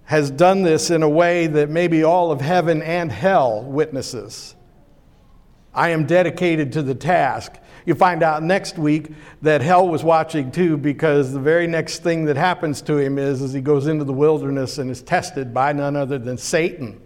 has 0.06 0.32
done 0.32 0.63
this 0.63 0.89
in 0.89 1.03
a 1.03 1.10
way 1.10 1.48
that 1.48 1.70
maybe 1.70 2.03
all 2.03 2.32
of 2.32 2.42
heaven 2.42 2.82
and 2.82 3.12
hell 3.12 3.63
witnesses. 3.63 4.56
I 5.74 5.89
am 5.89 6.06
dedicated 6.06 6.74
to 6.74 6.84
the 6.84 6.96
task. 6.96 7.53
You 7.85 7.95
find 7.95 8.23
out 8.23 8.43
next 8.43 8.77
week 8.77 9.11
that 9.41 9.61
hell 9.61 9.87
was 9.87 10.03
watching 10.03 10.51
too, 10.51 10.77
because 10.77 11.33
the 11.33 11.39
very 11.39 11.67
next 11.67 12.03
thing 12.03 12.25
that 12.25 12.37
happens 12.37 12.81
to 12.83 12.97
him 12.97 13.17
is 13.17 13.41
as 13.41 13.53
he 13.53 13.61
goes 13.61 13.87
into 13.87 14.05
the 14.05 14.13
wilderness 14.13 14.77
and 14.77 14.89
is 14.89 15.01
tested 15.01 15.53
by 15.53 15.73
none 15.73 15.95
other 15.95 16.17
than 16.17 16.37
Satan. 16.37 17.01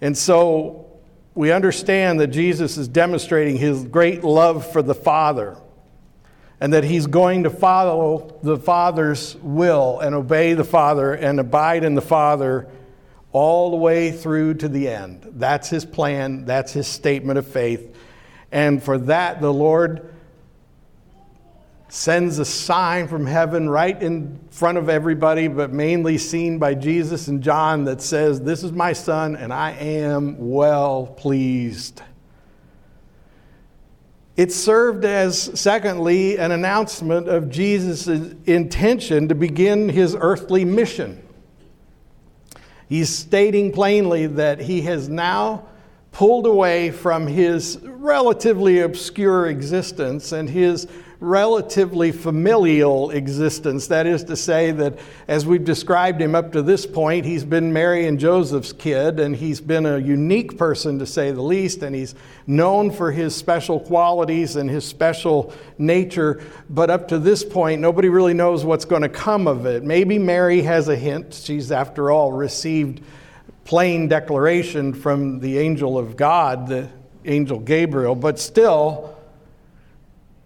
And 0.00 0.16
so 0.16 0.86
we 1.34 1.50
understand 1.50 2.20
that 2.20 2.28
Jesus 2.28 2.76
is 2.76 2.88
demonstrating 2.88 3.56
his 3.56 3.84
great 3.84 4.22
love 4.22 4.70
for 4.70 4.82
the 4.82 4.94
Father 4.94 5.56
and 6.60 6.72
that 6.72 6.84
he's 6.84 7.08
going 7.08 7.42
to 7.42 7.50
follow 7.50 8.38
the 8.42 8.56
Father's 8.56 9.36
will 9.36 9.98
and 9.98 10.14
obey 10.14 10.54
the 10.54 10.64
Father 10.64 11.12
and 11.12 11.40
abide 11.40 11.82
in 11.82 11.94
the 11.94 12.02
Father 12.02 12.68
all 13.32 13.70
the 13.70 13.76
way 13.76 14.12
through 14.12 14.54
to 14.54 14.68
the 14.68 14.88
end. 14.88 15.26
That's 15.32 15.68
his 15.68 15.84
plan, 15.84 16.44
that's 16.44 16.72
his 16.72 16.86
statement 16.86 17.38
of 17.38 17.46
faith. 17.46 17.91
And 18.52 18.82
for 18.82 18.98
that, 18.98 19.40
the 19.40 19.52
Lord 19.52 20.14
sends 21.88 22.38
a 22.38 22.44
sign 22.44 23.08
from 23.08 23.26
heaven 23.26 23.68
right 23.68 24.00
in 24.02 24.38
front 24.50 24.78
of 24.78 24.88
everybody, 24.88 25.48
but 25.48 25.72
mainly 25.72 26.18
seen 26.18 26.58
by 26.58 26.74
Jesus 26.74 27.28
and 27.28 27.42
John 27.42 27.84
that 27.84 28.00
says, 28.00 28.40
This 28.40 28.62
is 28.62 28.72
my 28.72 28.92
son, 28.92 29.36
and 29.36 29.52
I 29.52 29.72
am 29.72 30.36
well 30.50 31.06
pleased. 31.06 32.02
It 34.36 34.52
served 34.52 35.04
as, 35.04 35.60
secondly, 35.60 36.38
an 36.38 36.52
announcement 36.52 37.28
of 37.28 37.50
Jesus' 37.50 38.06
intention 38.46 39.28
to 39.28 39.34
begin 39.34 39.88
his 39.90 40.16
earthly 40.18 40.64
mission. 40.64 41.22
He's 42.88 43.10
stating 43.10 43.72
plainly 43.72 44.26
that 44.26 44.60
he 44.60 44.82
has 44.82 45.08
now 45.08 45.66
pulled 46.12 46.46
away 46.46 46.90
from 46.90 47.26
his 47.26 47.78
relatively 47.82 48.80
obscure 48.80 49.46
existence 49.46 50.32
and 50.32 50.48
his 50.48 50.86
relatively 51.20 52.10
familial 52.10 53.10
existence. 53.10 53.86
That 53.86 54.06
is 54.06 54.24
to 54.24 54.36
say, 54.36 54.72
that 54.72 54.98
as 55.28 55.46
we've 55.46 55.64
described 55.64 56.20
him 56.20 56.34
up 56.34 56.52
to 56.52 56.62
this 56.62 56.84
point, 56.84 57.24
he's 57.24 57.44
been 57.44 57.72
Mary 57.72 58.08
and 58.08 58.18
Joseph's 58.18 58.72
kid, 58.72 59.20
and 59.20 59.36
he's 59.36 59.60
been 59.60 59.86
a 59.86 59.98
unique 59.98 60.58
person 60.58 60.98
to 60.98 61.06
say 61.06 61.30
the 61.30 61.40
least, 61.40 61.84
and 61.84 61.94
he's 61.94 62.16
known 62.46 62.90
for 62.90 63.12
his 63.12 63.36
special 63.36 63.78
qualities 63.78 64.56
and 64.56 64.68
his 64.68 64.84
special 64.84 65.54
nature. 65.78 66.42
But 66.68 66.90
up 66.90 67.06
to 67.08 67.20
this 67.20 67.44
point, 67.44 67.80
nobody 67.80 68.08
really 68.08 68.34
knows 68.34 68.64
what's 68.64 68.84
going 68.84 69.02
to 69.02 69.08
come 69.08 69.46
of 69.46 69.64
it. 69.64 69.84
Maybe 69.84 70.18
Mary 70.18 70.62
has 70.62 70.88
a 70.88 70.96
hint. 70.96 71.34
She's, 71.34 71.70
after 71.70 72.10
all, 72.10 72.32
received 72.32 73.00
plain 73.64 74.08
declaration 74.08 74.92
from 74.92 75.40
the 75.40 75.58
angel 75.58 75.98
of 75.98 76.16
God, 76.16 76.66
the 76.66 76.88
angel 77.24 77.58
Gabriel, 77.58 78.14
but 78.14 78.38
still, 78.38 79.16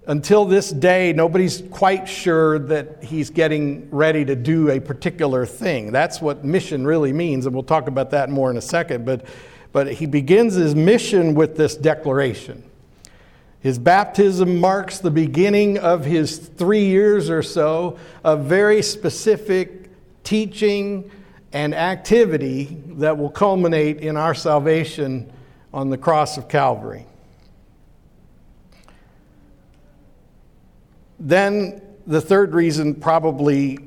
until 0.06 0.44
this 0.44 0.70
day, 0.70 1.12
nobody's 1.12 1.62
quite 1.70 2.08
sure 2.08 2.58
that 2.58 3.02
he's 3.02 3.30
getting 3.30 3.88
ready 3.90 4.24
to 4.24 4.36
do 4.36 4.70
a 4.70 4.78
particular 4.78 5.44
thing. 5.44 5.90
That's 5.90 6.20
what 6.20 6.44
mission 6.44 6.86
really 6.86 7.12
means, 7.12 7.46
and 7.46 7.54
we'll 7.54 7.64
talk 7.64 7.88
about 7.88 8.10
that 8.10 8.30
more 8.30 8.50
in 8.50 8.56
a 8.56 8.62
second. 8.62 9.04
But, 9.04 9.26
but 9.72 9.92
he 9.92 10.06
begins 10.06 10.54
his 10.54 10.74
mission 10.74 11.34
with 11.34 11.56
this 11.56 11.74
declaration. 11.74 12.62
His 13.60 13.80
baptism 13.80 14.60
marks 14.60 15.00
the 15.00 15.10
beginning 15.10 15.78
of 15.78 16.04
his 16.04 16.38
three 16.38 16.84
years 16.84 17.28
or 17.28 17.42
so 17.42 17.98
of 18.22 18.44
very 18.44 18.82
specific 18.82 19.90
teaching 20.22 21.10
and 21.52 21.74
activity 21.74 22.76
that 22.96 23.16
will 23.16 23.30
culminate 23.30 23.98
in 24.00 24.16
our 24.16 24.34
salvation 24.34 25.32
on 25.72 25.90
the 25.90 25.98
cross 25.98 26.36
of 26.36 26.48
Calvary. 26.48 27.06
Then 31.18 31.82
the 32.06 32.20
third 32.20 32.54
reason, 32.54 32.94
probably 32.94 33.78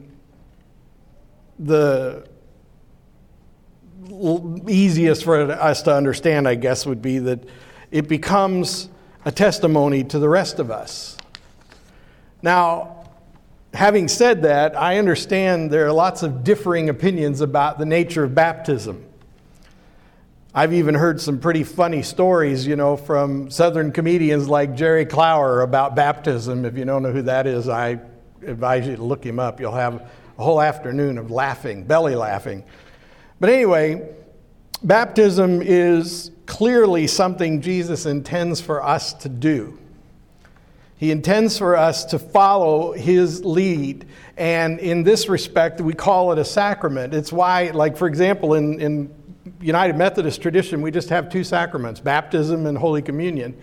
the 1.60 2.28
easiest 4.68 5.24
for 5.24 5.51
us 5.51 5.84
to 5.84 5.94
understand, 5.94 6.48
I 6.48 6.56
guess, 6.56 6.86
would 6.86 7.01
be 7.01 7.20
that 7.20 7.44
it 7.92 8.08
becomes 8.08 8.89
a 9.25 9.32
testimony 9.32 10.04
to 10.06 10.20
the 10.20 10.30
rest 10.30 10.60
of 10.60 10.72
us. 10.72 11.18
Now, 12.42 12.99
having 13.73 14.07
said 14.07 14.43
that, 14.43 14.75
I 14.75 14.97
understand 14.97 15.71
there 15.71 15.85
are 15.88 15.91
lots 15.91 16.23
of 16.23 16.43
differing 16.43 16.89
opinions 16.89 17.41
about 17.41 17.77
the 17.77 17.85
nature 17.85 18.23
of 18.23 18.33
baptism. 18.33 19.05
I've 20.53 20.73
even 20.73 20.95
heard 20.95 21.21
some 21.21 21.39
pretty 21.39 21.63
funny 21.63 22.01
stories, 22.01 22.65
you 22.65 22.75
know, 22.75 22.97
from 22.97 23.51
Southern 23.51 23.91
comedians 23.91 24.49
like 24.49 24.75
Jerry 24.75 25.05
Clower 25.05 25.61
about 25.61 25.95
baptism. 25.95 26.65
If 26.65 26.75
you 26.75 26.85
don't 26.85 27.03
know 27.03 27.11
who 27.11 27.21
that 27.21 27.45
is, 27.45 27.69
I 27.69 27.99
advise 28.45 28.88
you 28.88 28.95
to 28.95 29.03
look 29.03 29.23
him 29.23 29.39
up. 29.39 29.59
You'll 29.59 29.73
have 29.73 29.95
a 30.39 30.43
whole 30.43 30.61
afternoon 30.61 31.17
of 31.19 31.29
laughing, 31.29 31.83
belly 31.83 32.15
laughing. 32.15 32.63
But 33.39 33.51
anyway, 33.51 34.09
baptism 34.81 35.61
is 35.61 36.31
clearly 36.47 37.05
something 37.05 37.61
Jesus 37.61 38.07
intends 38.07 38.59
for 38.59 38.83
us 38.83 39.13
to 39.13 39.29
do. 39.29 39.77
He 40.99 41.12
intends 41.12 41.57
for 41.57 41.77
us 41.77 42.03
to 42.05 42.19
follow 42.19 42.91
his 42.91 43.45
lead. 43.45 44.05
And 44.35 44.79
in 44.79 45.03
this 45.03 45.29
respect, 45.29 45.79
we 45.79 45.93
call 45.93 46.33
it 46.33 46.38
a 46.38 46.43
sacrament. 46.43 47.13
It's 47.13 47.31
why, 47.31 47.69
like, 47.69 47.95
for 47.95 48.05
example, 48.05 48.55
in, 48.55 48.81
in 48.81 49.15
United 49.62 49.95
Methodist 49.95 50.41
tradition, 50.41 50.81
we 50.81 50.91
just 50.91 51.07
have 51.07 51.29
two 51.29 51.45
sacraments 51.45 52.01
baptism 52.01 52.65
and 52.65 52.77
Holy 52.77 53.01
Communion. 53.01 53.57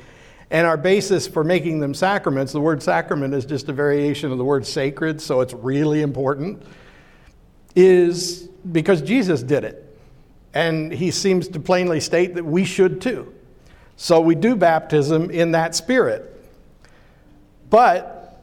And 0.51 0.67
our 0.67 0.79
basis 0.79 1.29
for 1.29 1.45
making 1.45 1.81
them 1.81 1.93
sacraments, 1.93 2.53
the 2.53 2.61
word 2.63 2.83
sacrament 2.83 3.35
is 3.35 3.45
just 3.45 3.69
a 3.69 3.73
variation 3.75 4.33
of 4.33 4.39
the 4.39 4.45
word 4.45 4.67
sacred, 4.67 5.21
so 5.21 5.43
it's 5.43 5.53
really 5.53 6.01
important, 6.01 6.63
is 7.75 8.49
because 8.73 9.03
Jesus 9.03 9.43
did 9.43 9.63
it. 9.63 9.83
And 10.55 10.91
he 10.91 11.11
seems 11.11 11.49
to 11.49 11.61
plainly 11.61 12.01
state 12.01 12.35
that 12.37 12.47
we 12.47 12.65
should 12.65 13.03
too. 13.03 13.35
So 13.97 14.23
we 14.23 14.35
do 14.35 14.57
baptism 14.57 15.31
in 15.31 15.51
that 15.51 15.75
spirit. 15.75 16.33
But 17.71 18.43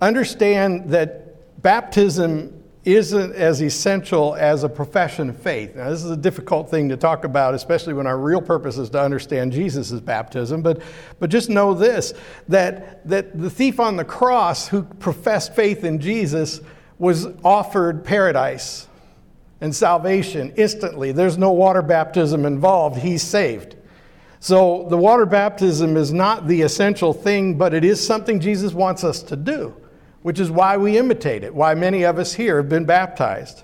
understand 0.00 0.90
that 0.90 1.62
baptism 1.62 2.64
isn't 2.84 3.34
as 3.34 3.62
essential 3.62 4.34
as 4.34 4.62
a 4.62 4.68
profession 4.68 5.30
of 5.30 5.38
faith. 5.38 5.74
Now, 5.74 5.88
this 5.88 6.04
is 6.04 6.10
a 6.10 6.16
difficult 6.16 6.70
thing 6.70 6.90
to 6.90 6.96
talk 6.96 7.24
about, 7.24 7.54
especially 7.54 7.94
when 7.94 8.06
our 8.06 8.18
real 8.18 8.42
purpose 8.42 8.76
is 8.76 8.90
to 8.90 9.00
understand 9.00 9.52
Jesus' 9.52 9.90
baptism. 10.00 10.60
But, 10.60 10.82
but 11.18 11.30
just 11.30 11.48
know 11.48 11.72
this 11.72 12.12
that, 12.48 13.06
that 13.08 13.38
the 13.40 13.48
thief 13.48 13.80
on 13.80 13.96
the 13.96 14.04
cross 14.04 14.68
who 14.68 14.82
professed 14.82 15.54
faith 15.54 15.82
in 15.82 15.98
Jesus 15.98 16.60
was 16.98 17.26
offered 17.42 18.04
paradise 18.04 18.86
and 19.60 19.74
salvation 19.74 20.52
instantly. 20.56 21.12
There's 21.12 21.38
no 21.38 21.52
water 21.52 21.80
baptism 21.80 22.44
involved, 22.44 22.98
he's 22.98 23.22
saved. 23.22 23.76
So 24.44 24.86
the 24.90 24.98
water 24.98 25.24
baptism 25.24 25.96
is 25.96 26.12
not 26.12 26.46
the 26.46 26.60
essential 26.60 27.14
thing, 27.14 27.56
but 27.56 27.72
it 27.72 27.82
is 27.82 28.06
something 28.06 28.40
Jesus 28.40 28.74
wants 28.74 29.02
us 29.02 29.22
to 29.22 29.36
do 29.36 29.74
which 30.24 30.40
is 30.40 30.50
why 30.50 30.78
we 30.78 30.96
imitate 30.96 31.44
it, 31.44 31.54
why 31.54 31.74
many 31.74 32.02
of 32.02 32.18
us 32.18 32.32
here 32.32 32.56
have 32.56 32.68
been 32.68 32.86
baptized. 32.86 33.62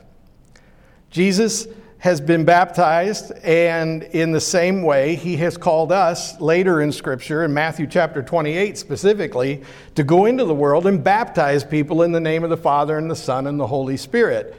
Jesus 1.11 1.67
has 1.99 2.21
been 2.21 2.45
baptized, 2.45 3.33
and 3.43 4.03
in 4.03 4.33
the 4.33 4.43
same 4.43 4.83
way, 4.83 5.15
he 5.15 5.39
has 5.39 5.57
called 5.57 5.91
us 5.91 6.39
later 6.39 6.83
in 6.83 6.93
Scripture, 6.93 7.45
in 7.45 7.55
Matthew 7.55 7.87
chapter 7.87 8.23
28 8.23 8.77
specifically, 8.77 9.63
to 9.95 10.05
go 10.05 10.27
into 10.27 10.45
the 10.45 10.55
world 10.55 10.87
and 10.87 11.03
baptize 11.03 11.65
people 11.65 12.03
in 12.03 12.13
the 12.13 12.21
name 12.21 12.45
of 12.45 12.51
the 12.51 12.59
Father 12.59 12.99
and 12.99 13.11
the 13.11 13.17
Son 13.17 13.47
and 13.47 13.59
the 13.59 13.67
Holy 13.67 13.97
Spirit. 13.97 14.55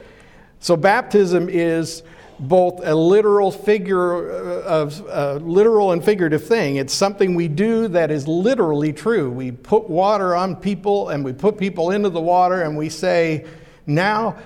So, 0.58 0.76
baptism 0.76 1.48
is 1.48 2.02
both 2.42 2.80
a 2.84 2.94
literal 2.94 3.50
figure 3.50 4.32
uh, 4.32 4.62
of 4.62 5.00
a 5.08 5.34
literal 5.38 5.92
and 5.92 6.04
figurative 6.04 6.44
thing. 6.44 6.76
It's 6.76 6.92
something 6.92 7.34
we 7.34 7.48
do 7.48 7.88
that 7.88 8.10
is 8.10 8.26
literally 8.26 8.92
true. 8.92 9.30
We 9.30 9.52
put 9.52 9.88
water 9.88 10.34
on 10.34 10.56
people 10.56 11.10
and 11.10 11.24
we 11.24 11.32
put 11.32 11.56
people 11.56 11.92
into 11.92 12.10
the 12.10 12.20
water 12.20 12.62
and 12.62 12.76
we 12.76 12.88
say, 12.88 13.46
now 13.86 14.36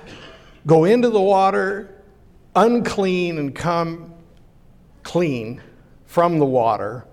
go 0.66 0.84
into 0.84 1.10
the 1.10 1.20
water 1.20 2.02
unclean 2.54 3.38
and 3.38 3.54
come 3.54 4.14
clean 5.02 5.62
from 6.06 6.38
the 6.38 6.46
water, 6.46 7.06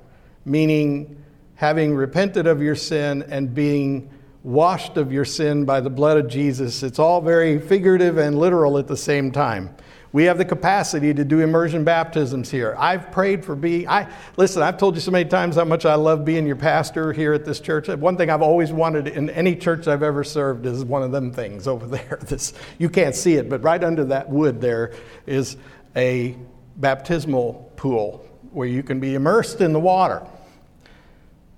meaning 0.45 1.23
having 1.55 1.93
repented 1.93 2.47
of 2.47 2.61
your 2.61 2.75
sin 2.75 3.23
and 3.23 3.53
being 3.53 4.09
washed 4.43 4.97
of 4.97 5.11
your 5.11 5.25
sin 5.25 5.63
by 5.65 5.79
the 5.79 5.89
blood 5.89 6.17
of 6.17 6.27
Jesus. 6.27 6.83
It's 6.83 6.99
all 6.99 7.21
very 7.21 7.59
figurative 7.59 8.17
and 8.17 8.37
literal 8.37 8.77
at 8.77 8.87
the 8.87 8.97
same 8.97 9.31
time. 9.31 9.75
We 10.13 10.25
have 10.25 10.37
the 10.37 10.45
capacity 10.45 11.11
to 11.11 11.25
do 11.25 11.39
immersion 11.39 11.83
baptisms 11.83 12.51
here. 12.51 12.75
I've 12.77 13.11
prayed 13.11 13.43
for 13.43 13.55
being, 13.55 13.87
I, 13.87 14.07
listen, 14.37 14.61
I've 14.61 14.77
told 14.77 14.93
you 14.93 15.01
so 15.01 15.09
many 15.09 15.27
times 15.27 15.55
how 15.55 15.65
much 15.65 15.85
I 15.85 15.95
love 15.95 16.23
being 16.23 16.45
your 16.45 16.55
pastor 16.55 17.11
here 17.11 17.33
at 17.33 17.45
this 17.45 17.59
church. 17.59 17.87
One 17.87 18.15
thing 18.15 18.29
I've 18.29 18.43
always 18.43 18.71
wanted 18.71 19.07
in 19.07 19.31
any 19.31 19.55
church 19.55 19.87
I've 19.87 20.03
ever 20.03 20.23
served 20.23 20.67
is 20.67 20.85
one 20.85 21.01
of 21.01 21.11
them 21.11 21.33
things 21.33 21.67
over 21.67 21.87
there. 21.87 22.19
This, 22.21 22.53
you 22.77 22.89
can't 22.89 23.15
see 23.15 23.33
it, 23.33 23.49
but 23.49 23.63
right 23.63 23.83
under 23.83 24.05
that 24.05 24.29
wood 24.29 24.61
there 24.61 24.93
is 25.25 25.57
a 25.95 26.37
baptismal 26.77 27.71
pool 27.75 28.23
where 28.51 28.67
you 28.67 28.83
can 28.83 28.99
be 28.99 29.15
immersed 29.15 29.61
in 29.61 29.73
the 29.73 29.79
water. 29.79 30.21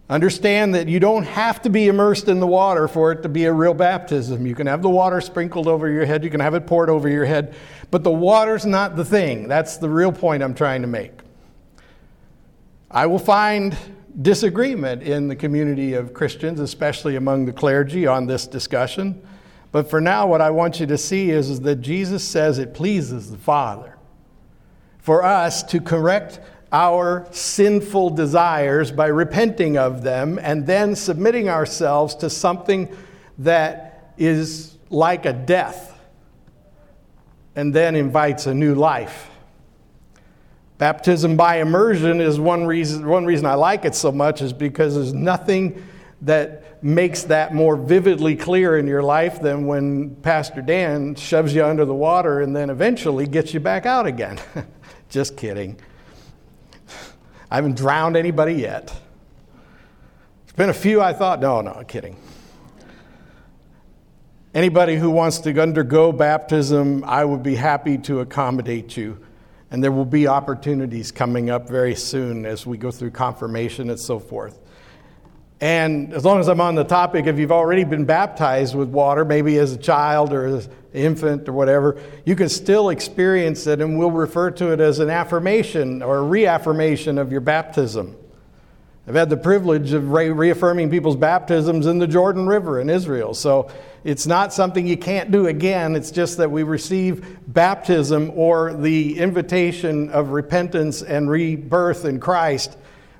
Understand 0.07 0.75
that 0.75 0.87
you 0.87 0.99
don't 0.99 1.23
have 1.23 1.63
to 1.63 1.69
be 1.69 1.87
immersed 1.87 2.27
in 2.27 2.39
the 2.39 2.45
water 2.45 2.87
for 2.87 3.11
it 3.11 3.23
to 3.23 3.29
be 3.29 3.45
a 3.45 3.51
real 3.51 3.73
baptism. 3.73 4.45
You 4.45 4.53
can 4.53 4.67
have 4.67 4.83
the 4.83 4.89
water 4.89 5.19
sprinkled 5.19 5.67
over 5.67 5.89
your 5.89 6.05
head, 6.05 6.23
you 6.23 6.29
can 6.29 6.41
have 6.41 6.53
it 6.53 6.67
poured 6.67 6.91
over 6.91 7.09
your 7.09 7.25
head, 7.25 7.55
but 7.91 8.03
the 8.03 8.11
water's 8.11 8.65
not 8.65 8.95
the 8.95 9.05
thing. 9.05 9.47
That's 9.47 9.77
the 9.77 9.89
real 9.89 10.11
point 10.11 10.43
I'm 10.43 10.55
trying 10.55 10.81
to 10.81 10.87
make. 10.87 11.11
I 12.89 13.05
will 13.07 13.19
find 13.19 13.77
disagreement 14.21 15.03
in 15.03 15.27
the 15.27 15.35
community 15.35 15.93
of 15.93 16.13
Christians, 16.13 16.59
especially 16.59 17.15
among 17.15 17.45
the 17.45 17.53
clergy, 17.53 18.07
on 18.07 18.27
this 18.27 18.47
discussion. 18.47 19.21
But 19.71 19.89
for 19.89 19.99
now, 19.99 20.27
what 20.27 20.39
I 20.39 20.51
want 20.51 20.79
you 20.79 20.85
to 20.87 20.97
see 20.97 21.31
is, 21.31 21.49
is 21.49 21.61
that 21.61 21.77
Jesus 21.77 22.23
says 22.23 22.59
it 22.59 22.73
pleases 22.73 23.31
the 23.31 23.37
Father 23.37 23.97
for 24.99 25.23
us 25.23 25.61
to 25.63 25.81
correct 25.81 26.39
our 26.71 27.27
sinful 27.31 28.11
desires 28.11 28.91
by 28.91 29.07
repenting 29.07 29.77
of 29.77 30.01
them 30.03 30.39
and 30.41 30.65
then 30.65 30.95
submitting 30.95 31.49
ourselves 31.49 32.15
to 32.15 32.29
something 32.29 32.93
that 33.37 34.13
is 34.17 34.77
like 34.89 35.25
a 35.25 35.33
death 35.33 35.94
and 37.55 37.73
then 37.73 37.95
invites 37.95 38.47
a 38.47 38.53
new 38.53 38.75
life. 38.75 39.29
Baptism 40.77 41.37
by 41.37 41.57
immersion 41.61 42.19
is 42.19 42.39
one 42.39 42.65
reason, 42.65 43.07
one 43.07 43.25
reason 43.25 43.45
I 43.45 43.53
like 43.53 43.85
it 43.85 43.95
so 43.95 44.11
much 44.11 44.41
is 44.41 44.51
because 44.51 44.95
there's 44.95 45.13
nothing 45.13 45.81
that 46.21 46.83
makes 46.83 47.23
that 47.23 47.53
more 47.53 47.77
vividly 47.77 48.35
clear 48.35 48.77
in 48.77 48.85
your 48.85 49.01
life 49.01 49.41
than 49.41 49.65
when 49.67 50.15
Pastor 50.17 50.61
Dan 50.61 51.15
shoves 51.15 51.55
you 51.55 51.63
under 51.63 51.85
the 51.85 51.93
water 51.93 52.41
and 52.41 52.55
then 52.55 52.69
eventually 52.69 53.25
gets 53.25 53.53
you 53.53 53.59
back 53.59 53.85
out 53.85 54.05
again. 54.05 54.39
Just 55.09 55.37
kidding. 55.37 55.79
I 57.49 57.55
haven't 57.55 57.77
drowned 57.77 58.17
anybody 58.17 58.53
yet. 58.53 58.87
There's 58.87 60.55
been 60.57 60.69
a 60.69 60.73
few 60.73 61.01
I 61.01 61.13
thought, 61.13 61.39
no, 61.39 61.61
no, 61.61 61.83
kidding. 61.87 62.17
Anybody 64.55 64.95
who 64.95 65.09
wants 65.09 65.39
to 65.39 65.61
undergo 65.61 66.13
baptism, 66.13 67.03
I 67.05 67.25
would 67.25 67.43
be 67.43 67.55
happy 67.55 67.97
to 67.97 68.21
accommodate 68.21 68.95
you. 68.95 69.19
And 69.69 69.83
there 69.83 69.91
will 69.91 70.05
be 70.05 70.29
opportunities 70.29 71.11
coming 71.11 71.49
up 71.49 71.67
very 71.67 71.93
soon 71.93 72.45
as 72.45 72.65
we 72.65 72.77
go 72.77 72.89
through 72.89 73.11
confirmation 73.11 73.89
and 73.89 73.99
so 73.99 74.17
forth. 74.17 74.57
And 75.59 76.13
as 76.13 76.23
long 76.23 76.39
as 76.39 76.47
I'm 76.47 76.61
on 76.61 76.75
the 76.75 76.85
topic, 76.85 77.25
if 77.27 77.37
you've 77.37 77.51
already 77.51 77.83
been 77.83 78.05
baptized 78.05 78.75
with 78.75 78.87
water, 78.87 79.25
maybe 79.25 79.57
as 79.57 79.73
a 79.73 79.77
child 79.77 80.31
or 80.31 80.45
as 80.45 80.67
an 80.67 80.71
infant 80.93 81.49
or 81.49 81.51
whatever, 81.51 81.99
you 82.23 82.37
can 82.37 82.47
still 82.47 82.91
experience 82.91 83.67
it, 83.67 83.81
and 83.81 83.99
we'll 83.99 84.09
refer 84.09 84.51
to 84.51 84.71
it 84.71 84.79
as 84.79 84.99
an 84.99 85.09
affirmation 85.09 86.01
or 86.01 86.19
a 86.19 86.23
reaffirmation 86.23 87.17
of 87.17 87.29
your 87.29 87.41
baptism. 87.41 88.15
I've 89.07 89.15
had 89.15 89.29
the 89.29 89.37
privilege 89.37 89.93
of 89.93 90.11
re- 90.11 90.31
reaffirming 90.31 90.89
people's 90.89 91.15
baptisms 91.15 91.85
in 91.85 91.99
the 91.99 92.07
Jordan 92.07 92.47
River 92.47 92.79
in 92.79 92.89
Israel. 92.89 93.35
So 93.35 93.69
it's 94.03 94.25
not 94.25 94.51
something 94.51 94.87
you 94.87 94.97
can't 94.97 95.29
do 95.29 95.45
again. 95.45 95.95
It's 95.95 96.09
just 96.09 96.37
that 96.37 96.49
we 96.49 96.63
receive 96.63 97.37
baptism 97.47 98.31
or 98.33 98.73
the 98.73 99.19
invitation 99.19 100.09
of 100.09 100.29
repentance 100.29 101.03
and 101.03 101.29
rebirth 101.29 102.05
in 102.05 102.19
Christ 102.19 102.77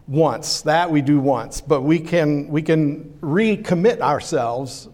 once. 0.07 0.61
That 0.61 0.89
we 0.89 1.03
do 1.03 1.19
once. 1.19 1.61
But 1.61 1.81
we 1.81 1.99
can, 1.99 2.47
we 2.47 2.63
can 2.63 3.17
recommit 3.21 3.99
ourselves 3.99 4.89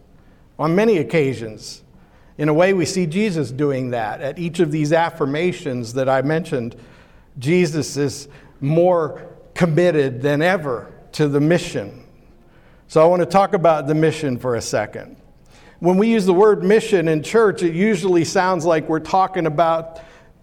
on 0.60 0.76
many 0.76 0.98
occasions. 0.98 1.84
In 2.38 2.50
a 2.50 2.54
way, 2.54 2.74
we 2.74 2.86
see 2.86 3.06
Jesus 3.06 3.50
doing 3.50 3.92
that. 3.92 4.20
At 4.20 4.40
each 4.40 4.60
of 4.60 4.72
these 4.72 4.92
affirmations 4.92 5.94
that 5.94 6.10
I 6.10 6.22
mentioned, 6.22 6.76
Jesus 7.40 7.96
is 7.96 8.28
more 8.60 9.31
committed 9.62 10.24
than 10.24 10.42
ever 10.42 10.92
to 11.12 11.28
the 11.28 11.40
mission. 11.40 12.04
So 12.88 13.00
I 13.00 13.06
want 13.06 13.20
to 13.20 13.28
talk 13.28 13.54
about 13.54 13.86
the 13.86 13.94
mission 13.94 14.40
for 14.40 14.56
a 14.56 14.62
second. 14.62 15.16
When 15.78 16.00
we 16.00 16.08
use 16.08 16.26
the 16.26 16.34
word 16.34 16.64
mission 16.64 17.08
in 17.08 17.22
church, 17.22 17.62
it 17.62 17.76
usually 17.76 18.26
sounds 18.26 18.66
like 18.66 18.90
we're 18.90 19.00
talking 19.00 19.46
about 19.46 20.02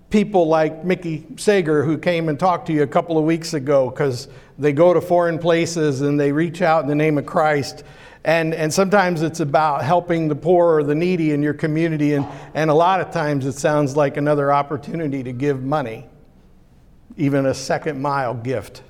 people 0.09 0.47
like 0.47 0.85
Mickey 0.85 1.27
Sager, 1.37 1.83
who 1.83 1.99
came 1.99 2.29
and 2.29 2.39
talked 2.39 2.69
to 2.69 2.73
you 2.73 2.85
a 2.85 2.87
couple 2.87 3.19
of 3.19 3.25
weeks 3.25 3.55
ago, 3.55 3.91
because 3.91 4.29
they 4.57 4.73
go 4.73 4.95
to 4.95 5.01
foreign 5.01 5.41
places 5.41 6.01
and 6.03 6.21
they 6.21 6.31
reach 6.31 6.63
out 6.63 6.85
in 6.85 6.89
the 6.89 6.95
name 6.95 7.19
of 7.19 7.27
Christ. 7.27 7.83
And, 8.23 8.55
and 8.55 8.73
sometimes 8.73 9.23
it's 9.23 9.41
about 9.41 9.83
helping 9.83 10.29
the 10.29 10.37
poor 10.37 10.77
or 10.77 10.85
the 10.85 10.95
needy 10.95 11.33
in 11.33 11.43
your 11.43 11.55
community. 11.55 12.15
And, 12.15 12.25
and 12.55 12.71
a 12.71 12.75
lot 12.75 13.01
of 13.01 13.11
times 13.11 13.47
it 13.47 13.55
sounds 13.55 13.97
like 13.97 14.17
another 14.17 14.53
opportunity 14.53 15.25
to 15.25 15.33
give 15.33 15.65
money, 15.65 16.07
even 17.17 17.47
a 17.47 17.55
second 17.55 18.01
mile 18.01 18.35
gift. 18.35 18.83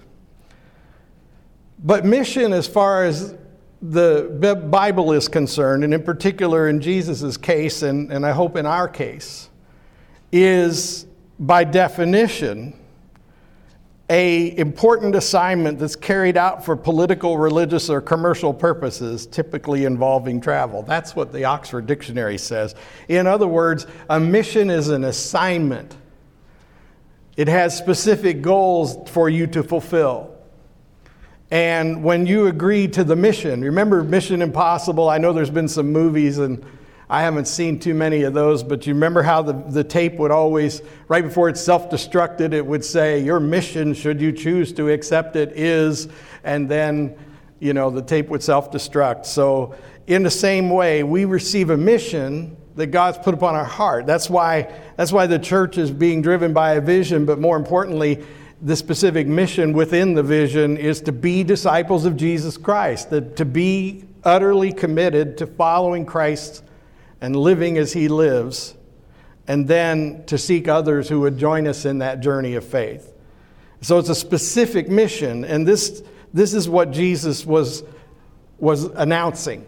But 1.79 2.05
mission, 2.05 2.53
as 2.53 2.67
far 2.67 3.05
as 3.05 3.35
the 3.81 4.67
Bible 4.71 5.12
is 5.12 5.29
concerned, 5.29 5.85
and 5.85 5.95
in 5.95 6.03
particular 6.03 6.69
in 6.69 6.81
Jesus' 6.81 7.37
case, 7.37 7.83
and, 7.83 8.12
and 8.12 8.27
I 8.27 8.33
hope 8.33 8.57
in 8.57 8.67
our 8.67 8.88
case, 8.88 9.49
is 10.33 11.07
by 11.38 11.64
definition 11.64 12.75
a 14.11 14.57
important 14.57 15.14
assignment 15.14 15.79
that's 15.79 15.95
carried 15.95 16.37
out 16.37 16.64
for 16.64 16.75
political, 16.75 17.37
religious, 17.37 17.91
or 17.91 18.01
commercial 18.01 18.55
purposes, 18.55 19.27
typically 19.27 19.85
involving 19.85 20.41
travel. 20.41 20.83
That's 20.83 21.14
what 21.14 21.31
the 21.33 21.45
Oxford 21.45 21.87
Dictionary 21.87 22.38
says. 22.38 22.75
In 23.09 23.27
other 23.27 23.47
words, 23.47 23.87
a 24.09 24.19
mission 24.19 24.71
is 24.71 24.88
an 24.88 25.05
assignment. 25.05 25.95
It 27.37 27.49
has 27.49 27.77
specific 27.77 28.41
goals 28.41 29.11
for 29.11 29.29
you 29.29 29.47
to 29.49 29.62
fulfill. 29.62 30.38
And 31.51 32.05
when 32.05 32.27
you 32.27 32.47
agree 32.47 32.89
to 32.89 33.05
the 33.05 33.17
mission, 33.17 33.63
remember 33.63 34.05
Mission 34.05 34.43
Impossible? 34.43 35.09
I 35.09 35.19
know 35.19 35.33
there's 35.33 35.49
been 35.51 35.69
some 35.69 35.93
movies 35.93 36.39
and 36.39 36.65
I 37.11 37.23
haven't 37.23 37.47
seen 37.49 37.79
too 37.79 37.95
many 37.95 38.25
of 38.25 38.35
those, 38.35 38.63
but 38.63 38.87
you 38.87 38.93
remember 38.93 39.23
how 39.23 39.41
the, 39.41 39.55
the 39.55 39.83
tape 39.83 40.15
would 40.17 40.31
always, 40.31 40.83
right 41.09 41.25
before 41.25 41.49
it 41.49 41.57
self 41.57 41.89
destructed, 41.89 42.53
it 42.53 42.67
would 42.67 42.85
say, 42.85 43.21
Your 43.21 43.41
mission, 43.41 43.95
should 43.95 44.21
you 44.21 44.31
choose 44.31 44.75
to 44.75 44.91
accept 44.91 45.35
it, 45.35 45.53
is, 45.53 46.09
and 46.45 46.69
then, 46.69 47.17
you 47.61 47.73
know, 47.73 47.89
the 47.89 48.03
tape 48.03 48.29
would 48.29 48.43
self 48.43 48.71
destruct. 48.71 49.25
So, 49.25 49.75
in 50.07 50.23
the 50.23 50.31
same 50.31 50.69
way, 50.69 51.03
we 51.03 51.25
receive 51.25 51.71
a 51.71 51.79
mission 51.79 52.59
that 52.77 52.89
God's 52.89 53.17
put 53.19 53.33
upon 53.33 53.55
our 53.55 53.65
heart. 53.65 54.07
That's 54.07 54.29
why, 54.29 54.71
that's 54.97 55.11
why 55.11 55.27
the 55.27 55.39
church 55.39 55.79
is 55.79 55.91
being 55.91 56.21
driven 56.21 56.53
by 56.53 56.75
a 56.75 56.81
vision, 56.81 57.25
but 57.25 57.39
more 57.39 57.57
importantly, 57.57 58.23
the 58.61 58.77
specific 58.77 59.27
mission 59.27 59.73
within 59.73 60.14
the 60.14 60.23
vision 60.23 60.77
is 60.77 61.01
to 61.03 61.12
be 61.12 61.44
disciples 61.44 62.05
of 62.05 62.16
Jesus 62.16 62.57
Christ, 62.57 63.11
that 63.11 63.37
to 63.37 63.44
be 63.44 64.05
utterly 64.25 64.73
committed 64.73 65.38
to 65.38 65.47
following 65.47 66.05
Christ 66.05 66.64
and 67.21 67.37
living 67.37 67.79
as 67.79 67.92
he 67.92 68.09
lives, 68.09 68.75
and 69.47 69.66
then 69.66 70.25
to 70.27 70.37
seek 70.37 70.68
others 70.68 71.09
who 71.09 71.21
would 71.21 71.38
join 71.38 71.66
us 71.66 71.85
in 71.85 71.99
that 71.99 72.21
journey 72.21 72.55
of 72.55 72.64
faith. 72.64 73.12
So 73.81 73.99
it's 73.99 74.09
a 74.09 74.14
specific 74.14 74.88
mission, 74.88 75.44
and 75.44 75.66
this, 75.66 76.03
this 76.35 76.53
is 76.53 76.68
what 76.68 76.90
Jesus 76.90 77.47
was, 77.47 77.85
was 78.59 78.85
announcing 78.85 79.66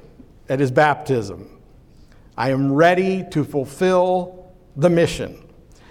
at 0.49 0.59
his 0.59 0.71
baptism. 0.73 1.59
I 2.37 2.51
am 2.51 2.73
ready 2.73 3.25
to 3.31 3.45
fulfill 3.45 4.53
the 4.77 4.91
mission. 4.91 5.41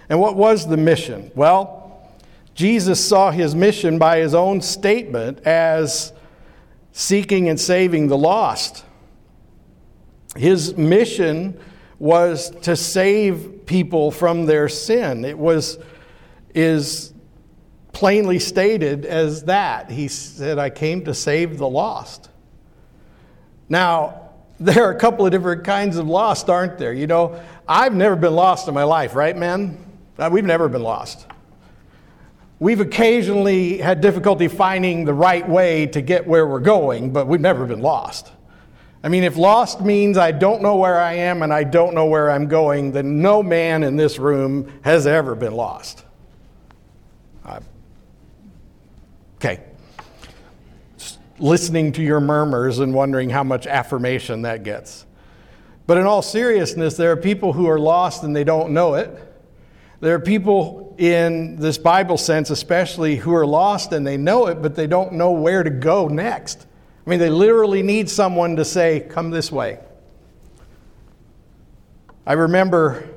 And 0.08 0.20
what 0.20 0.36
was 0.36 0.66
the 0.66 0.76
mission? 0.76 1.30
Well, 1.34 1.79
Jesus 2.60 3.02
saw 3.02 3.30
his 3.30 3.54
mission 3.54 3.98
by 3.98 4.18
his 4.18 4.34
own 4.34 4.60
statement 4.60 5.40
as 5.46 6.12
seeking 6.92 7.48
and 7.48 7.58
saving 7.58 8.08
the 8.08 8.18
lost. 8.18 8.84
His 10.36 10.76
mission 10.76 11.58
was 11.98 12.50
to 12.60 12.76
save 12.76 13.64
people 13.64 14.10
from 14.10 14.44
their 14.44 14.68
sin. 14.68 15.24
It 15.24 15.38
was 15.38 15.78
is 16.54 17.14
plainly 17.94 18.38
stated 18.38 19.06
as 19.06 19.44
that. 19.44 19.90
He 19.90 20.08
said, 20.08 20.58
I 20.58 20.68
came 20.68 21.06
to 21.06 21.14
save 21.14 21.56
the 21.56 21.66
lost. 21.68 22.28
Now, 23.70 24.32
there 24.60 24.84
are 24.84 24.92
a 24.92 25.00
couple 25.00 25.24
of 25.24 25.32
different 25.32 25.64
kinds 25.64 25.96
of 25.96 26.06
lost, 26.06 26.50
aren't 26.50 26.76
there? 26.76 26.92
You 26.92 27.06
know, 27.06 27.42
I've 27.66 27.94
never 27.94 28.16
been 28.16 28.34
lost 28.34 28.68
in 28.68 28.74
my 28.74 28.84
life, 28.84 29.14
right, 29.14 29.34
men? 29.34 29.78
Uh, 30.18 30.28
we've 30.30 30.44
never 30.44 30.68
been 30.68 30.82
lost. 30.82 31.26
We've 32.60 32.80
occasionally 32.80 33.78
had 33.78 34.02
difficulty 34.02 34.46
finding 34.46 35.06
the 35.06 35.14
right 35.14 35.48
way 35.48 35.86
to 35.86 36.02
get 36.02 36.26
where 36.26 36.46
we're 36.46 36.60
going, 36.60 37.10
but 37.10 37.26
we've 37.26 37.40
never 37.40 37.64
been 37.64 37.80
lost. 37.80 38.30
I 39.02 39.08
mean, 39.08 39.24
if 39.24 39.38
lost 39.38 39.80
means 39.80 40.18
I 40.18 40.30
don't 40.30 40.60
know 40.60 40.76
where 40.76 41.00
I 41.00 41.14
am 41.14 41.42
and 41.42 41.54
I 41.54 41.64
don't 41.64 41.94
know 41.94 42.04
where 42.04 42.30
I'm 42.30 42.48
going, 42.48 42.92
then 42.92 43.22
no 43.22 43.42
man 43.42 43.82
in 43.82 43.96
this 43.96 44.18
room 44.18 44.70
has 44.82 45.06
ever 45.06 45.34
been 45.34 45.54
lost. 45.54 46.04
Uh, 47.46 47.60
okay. 49.36 49.62
Just 50.98 51.18
listening 51.38 51.92
to 51.92 52.02
your 52.02 52.20
murmurs 52.20 52.78
and 52.78 52.92
wondering 52.92 53.30
how 53.30 53.42
much 53.42 53.66
affirmation 53.66 54.42
that 54.42 54.64
gets. 54.64 55.06
But 55.86 55.96
in 55.96 56.04
all 56.04 56.20
seriousness, 56.20 56.94
there 56.98 57.10
are 57.10 57.16
people 57.16 57.54
who 57.54 57.70
are 57.70 57.78
lost 57.78 58.22
and 58.22 58.36
they 58.36 58.44
don't 58.44 58.72
know 58.72 58.96
it. 58.96 59.29
There 60.00 60.14
are 60.14 60.20
people 60.20 60.94
in 60.96 61.56
this 61.56 61.76
Bible 61.76 62.16
sense, 62.16 62.50
especially, 62.50 63.16
who 63.16 63.34
are 63.34 63.46
lost 63.46 63.92
and 63.92 64.06
they 64.06 64.16
know 64.16 64.46
it, 64.46 64.62
but 64.62 64.74
they 64.74 64.86
don't 64.86 65.12
know 65.12 65.32
where 65.32 65.62
to 65.62 65.70
go 65.70 66.08
next. 66.08 66.66
I 67.06 67.10
mean, 67.10 67.18
they 67.18 67.30
literally 67.30 67.82
need 67.82 68.08
someone 68.08 68.56
to 68.56 68.64
say, 68.64 69.00
Come 69.00 69.30
this 69.30 69.52
way. 69.52 69.78
I 72.26 72.34
remember 72.34 73.08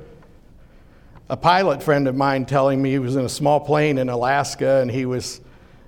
a 1.30 1.38
pilot 1.38 1.82
friend 1.82 2.08
of 2.08 2.16
mine 2.16 2.46
telling 2.46 2.82
me 2.82 2.92
he 2.92 3.00
was 3.00 3.16
in 3.16 3.26
a 3.26 3.30
small 3.30 3.60
plane 3.60 3.98
in 3.98 4.10
Alaska 4.10 4.82
and 4.82 4.92
he 4.92 5.06
was 5.06 5.40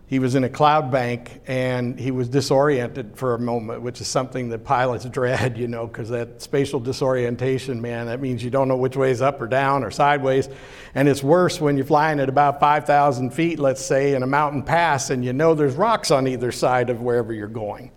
he 0.07 0.19
was 0.19 0.35
in 0.35 0.43
a 0.43 0.49
cloud 0.49 0.91
bank 0.91 1.41
and 1.47 1.99
he 1.99 2.11
was 2.11 2.29
disoriented 2.29 3.17
for 3.17 3.33
a 3.33 3.39
moment, 3.39 3.81
which 3.81 3.99
is 4.01 4.07
something 4.07 4.49
that 4.49 4.63
pilots 4.63 5.05
dread, 5.09 5.57
you 5.57 5.67
know, 5.67 5.87
because 5.87 6.09
that 6.09 6.41
spatial 6.41 6.79
disorientation, 6.79 7.81
man, 7.81 8.05
that 8.05 8.21
means 8.21 8.43
you 8.43 8.51
don't 8.51 8.67
know 8.67 8.77
which 8.77 8.95
way 8.95 9.09
is 9.09 9.21
up 9.21 9.41
or 9.41 9.47
down 9.47 9.83
or 9.83 9.89
sideways. 9.89 10.47
And 10.93 11.09
it's 11.09 11.23
worse 11.23 11.59
when 11.59 11.75
you're 11.75 11.87
flying 11.87 12.19
at 12.19 12.29
about 12.29 12.59
5,000 12.59 13.31
feet, 13.31 13.57
let's 13.57 13.83
say, 13.83 14.13
in 14.13 14.21
a 14.21 14.27
mountain 14.27 14.61
pass, 14.61 15.09
and 15.09 15.25
you 15.25 15.33
know 15.33 15.55
there's 15.55 15.75
rocks 15.75 16.11
on 16.11 16.27
either 16.27 16.51
side 16.51 16.91
of 16.91 17.01
wherever 17.01 17.33
you're 17.33 17.47
going. 17.47 17.91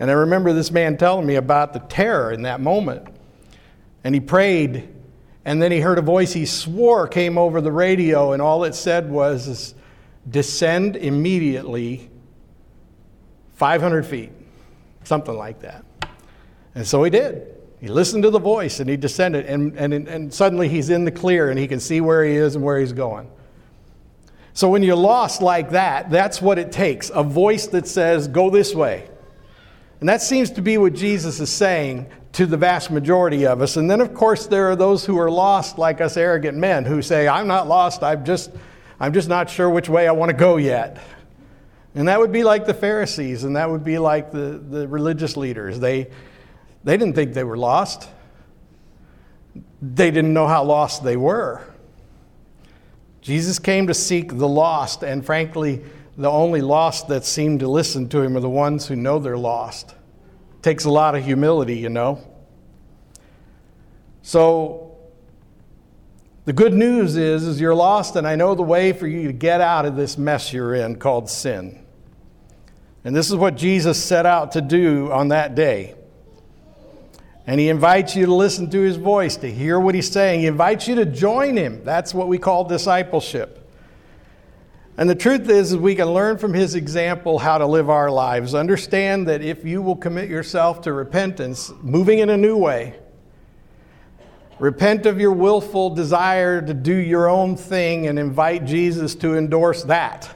And 0.00 0.10
I 0.10 0.14
remember 0.14 0.52
this 0.52 0.72
man 0.72 0.96
telling 0.96 1.26
me 1.26 1.36
about 1.36 1.72
the 1.72 1.78
terror 1.78 2.32
in 2.32 2.42
that 2.42 2.60
moment. 2.60 3.06
And 4.02 4.14
he 4.14 4.20
prayed, 4.20 4.88
and 5.44 5.62
then 5.62 5.70
he 5.70 5.80
heard 5.80 5.98
a 5.98 6.02
voice 6.02 6.32
he 6.32 6.44
swore 6.44 7.06
came 7.06 7.38
over 7.38 7.60
the 7.60 7.72
radio, 7.72 8.32
and 8.32 8.42
all 8.42 8.64
it 8.64 8.74
said 8.74 9.08
was, 9.10 9.74
Descend 10.28 10.96
immediately 10.96 12.10
500 13.54 14.04
feet, 14.04 14.32
something 15.04 15.36
like 15.36 15.60
that. 15.60 15.84
And 16.74 16.86
so 16.86 17.02
he 17.04 17.10
did. 17.10 17.54
He 17.80 17.88
listened 17.88 18.22
to 18.24 18.30
the 18.30 18.38
voice 18.38 18.80
and 18.80 18.88
he 18.88 18.96
descended, 18.96 19.46
and, 19.46 19.76
and, 19.76 19.92
and 19.92 20.32
suddenly 20.32 20.68
he's 20.68 20.90
in 20.90 21.04
the 21.04 21.10
clear 21.10 21.50
and 21.50 21.58
he 21.58 21.68
can 21.68 21.80
see 21.80 22.00
where 22.00 22.24
he 22.24 22.34
is 22.34 22.54
and 22.54 22.64
where 22.64 22.78
he's 22.78 22.92
going. 22.92 23.30
So 24.54 24.70
when 24.70 24.82
you're 24.82 24.96
lost 24.96 25.42
like 25.42 25.70
that, 25.70 26.10
that's 26.10 26.40
what 26.40 26.58
it 26.58 26.72
takes 26.72 27.10
a 27.14 27.22
voice 27.22 27.66
that 27.68 27.86
says, 27.86 28.26
Go 28.26 28.48
this 28.48 28.74
way. 28.74 29.08
And 30.00 30.08
that 30.08 30.22
seems 30.22 30.50
to 30.52 30.62
be 30.62 30.78
what 30.78 30.94
Jesus 30.94 31.40
is 31.40 31.50
saying 31.50 32.06
to 32.32 32.46
the 32.46 32.56
vast 32.56 32.90
majority 32.90 33.46
of 33.46 33.62
us. 33.62 33.76
And 33.76 33.90
then, 33.90 34.00
of 34.00 34.12
course, 34.12 34.46
there 34.46 34.70
are 34.70 34.76
those 34.76 35.06
who 35.06 35.18
are 35.18 35.30
lost, 35.30 35.78
like 35.78 36.00
us 36.00 36.16
arrogant 36.16 36.56
men, 36.56 36.84
who 36.84 37.00
say, 37.00 37.28
I'm 37.28 37.46
not 37.46 37.66
lost, 37.66 38.02
I'm 38.02 38.24
just, 38.24 38.50
I'm 38.98 39.12
just 39.12 39.28
not 39.28 39.50
sure 39.50 39.68
which 39.68 39.88
way 39.88 40.08
I 40.08 40.12
want 40.12 40.30
to 40.30 40.36
go 40.36 40.56
yet. 40.56 40.98
And 41.94 42.08
that 42.08 42.18
would 42.18 42.32
be 42.32 42.44
like 42.44 42.66
the 42.66 42.74
Pharisees, 42.74 43.44
and 43.44 43.56
that 43.56 43.70
would 43.70 43.84
be 43.84 43.98
like 43.98 44.30
the, 44.30 44.62
the 44.68 44.86
religious 44.86 45.36
leaders. 45.36 45.80
They, 45.80 46.10
they 46.84 46.96
didn't 46.96 47.14
think 47.14 47.34
they 47.34 47.44
were 47.44 47.56
lost, 47.56 48.08
they 49.80 50.10
didn't 50.10 50.32
know 50.32 50.46
how 50.46 50.64
lost 50.64 51.04
they 51.04 51.16
were. 51.16 51.62
Jesus 53.22 53.58
came 53.58 53.86
to 53.88 53.94
seek 53.94 54.36
the 54.36 54.46
lost, 54.46 55.02
and 55.02 55.24
frankly, 55.24 55.82
the 56.16 56.30
only 56.30 56.60
lost 56.60 57.08
that 57.08 57.24
seem 57.24 57.58
to 57.58 57.68
listen 57.68 58.08
to 58.10 58.20
him 58.20 58.36
are 58.36 58.40
the 58.40 58.48
ones 58.48 58.86
who 58.86 58.96
know 58.96 59.18
they're 59.18 59.36
lost. 59.36 59.90
It 59.90 60.62
takes 60.62 60.84
a 60.84 60.90
lot 60.90 61.14
of 61.14 61.24
humility, 61.24 61.76
you 61.76 61.88
know. 61.88 62.22
So 64.22 64.85
the 66.46 66.52
good 66.52 66.72
news 66.72 67.16
is, 67.16 67.42
is 67.42 67.60
you're 67.60 67.74
lost, 67.74 68.14
and 68.14 68.26
I 68.26 68.36
know 68.36 68.54
the 68.54 68.62
way 68.62 68.92
for 68.92 69.08
you 69.08 69.26
to 69.26 69.32
get 69.32 69.60
out 69.60 69.84
of 69.84 69.96
this 69.96 70.16
mess 70.16 70.52
you're 70.52 70.76
in 70.76 70.96
called 70.96 71.28
sin. 71.28 71.84
And 73.04 73.14
this 73.14 73.28
is 73.28 73.34
what 73.34 73.56
Jesus 73.56 74.02
set 74.02 74.26
out 74.26 74.52
to 74.52 74.60
do 74.60 75.10
on 75.10 75.28
that 75.28 75.56
day. 75.56 75.96
And 77.48 77.58
he 77.58 77.68
invites 77.68 78.14
you 78.14 78.26
to 78.26 78.34
listen 78.34 78.70
to 78.70 78.80
his 78.80 78.96
voice, 78.96 79.36
to 79.38 79.50
hear 79.50 79.80
what 79.80 79.96
he's 79.96 80.10
saying. 80.10 80.40
He 80.40 80.46
invites 80.46 80.86
you 80.86 80.94
to 80.96 81.04
join 81.04 81.56
him. 81.56 81.84
That's 81.84 82.14
what 82.14 82.28
we 82.28 82.38
call 82.38 82.62
discipleship. 82.64 83.68
And 84.96 85.10
the 85.10 85.16
truth 85.16 85.50
is, 85.50 85.72
is 85.72 85.76
we 85.76 85.96
can 85.96 86.08
learn 86.08 86.38
from 86.38 86.54
his 86.54 86.76
example 86.76 87.40
how 87.40 87.58
to 87.58 87.66
live 87.66 87.90
our 87.90 88.10
lives. 88.10 88.54
Understand 88.54 89.26
that 89.26 89.42
if 89.42 89.64
you 89.64 89.82
will 89.82 89.96
commit 89.96 90.30
yourself 90.30 90.80
to 90.82 90.92
repentance, 90.92 91.72
moving 91.82 92.20
in 92.20 92.30
a 92.30 92.36
new 92.36 92.56
way, 92.56 92.94
repent 94.58 95.06
of 95.06 95.20
your 95.20 95.32
willful 95.32 95.90
desire 95.90 96.62
to 96.62 96.74
do 96.74 96.94
your 96.94 97.28
own 97.28 97.56
thing 97.56 98.06
and 98.06 98.18
invite 98.18 98.64
Jesus 98.64 99.14
to 99.16 99.36
endorse 99.36 99.82
that. 99.84 100.34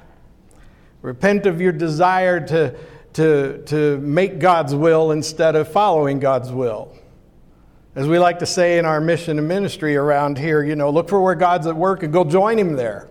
Repent 1.02 1.46
of 1.46 1.61
your 1.61 1.72
desire 1.72 2.46
to, 2.46 2.76
to, 3.14 3.62
to 3.64 3.98
make 3.98 4.38
God's 4.38 4.74
will 4.74 5.12
instead 5.12 5.56
of 5.56 5.70
following 5.70 6.20
God's 6.20 6.52
will. 6.52 6.94
As 7.94 8.06
we 8.06 8.18
like 8.18 8.38
to 8.38 8.46
say 8.46 8.78
in 8.78 8.85
our 8.85 9.00
mission 9.00 9.38
and 9.38 9.48
ministry 9.48 9.96
around 9.96 10.38
here, 10.38 10.62
you 10.62 10.76
know, 10.76 10.90
look 10.90 11.09
for 11.09 11.20
where 11.20 11.35
God's 11.35 11.66
at 11.66 11.74
work 11.74 12.02
and 12.02 12.12
go 12.12 12.22
join 12.22 12.59
Him 12.59 12.76
there. 12.76 13.09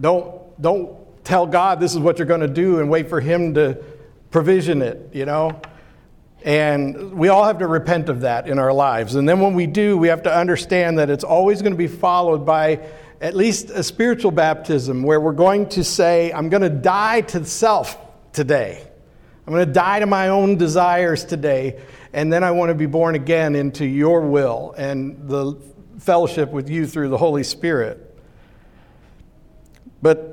Don't, 0.00 0.60
don't 0.60 0.96
tell 1.24 1.46
God 1.46 1.78
this 1.78 1.92
is 1.92 1.98
what 1.98 2.18
you're 2.18 2.26
going 2.26 2.40
to 2.40 2.48
do 2.48 2.80
and 2.80 2.90
wait 2.90 3.08
for 3.08 3.20
Him 3.20 3.54
to 3.54 3.78
provision 4.30 4.82
it, 4.82 5.10
you 5.12 5.24
know. 5.24 5.60
And 6.44 7.14
we 7.14 7.28
all 7.28 7.44
have 7.44 7.58
to 7.58 7.66
repent 7.66 8.08
of 8.08 8.22
that 8.22 8.48
in 8.48 8.58
our 8.58 8.72
lives. 8.72 9.14
And 9.14 9.28
then 9.28 9.40
when 9.40 9.54
we 9.54 9.66
do, 9.66 9.96
we 9.96 10.08
have 10.08 10.24
to 10.24 10.34
understand 10.34 10.98
that 10.98 11.08
it's 11.08 11.24
always 11.24 11.62
going 11.62 11.72
to 11.72 11.78
be 11.78 11.86
followed 11.86 12.44
by 12.44 12.80
at 13.20 13.36
least 13.36 13.70
a 13.70 13.84
spiritual 13.84 14.32
baptism 14.32 15.04
where 15.04 15.20
we're 15.20 15.32
going 15.32 15.68
to 15.70 15.84
say, 15.84 16.32
I'm 16.32 16.48
going 16.48 16.62
to 16.62 16.68
die 16.68 17.20
to 17.20 17.44
self 17.44 17.96
today. 18.32 18.84
I'm 19.46 19.52
going 19.52 19.66
to 19.66 19.72
die 19.72 20.00
to 20.00 20.06
my 20.06 20.28
own 20.28 20.56
desires 20.56 21.24
today. 21.24 21.80
And 22.12 22.32
then 22.32 22.42
I 22.42 22.50
want 22.50 22.70
to 22.70 22.74
be 22.74 22.86
born 22.86 23.14
again 23.14 23.54
into 23.54 23.86
your 23.86 24.22
will 24.22 24.74
and 24.76 25.28
the 25.28 25.56
fellowship 25.98 26.50
with 26.50 26.68
you 26.68 26.86
through 26.86 27.08
the 27.08 27.18
Holy 27.18 27.44
Spirit. 27.44 28.08
But 30.02 30.31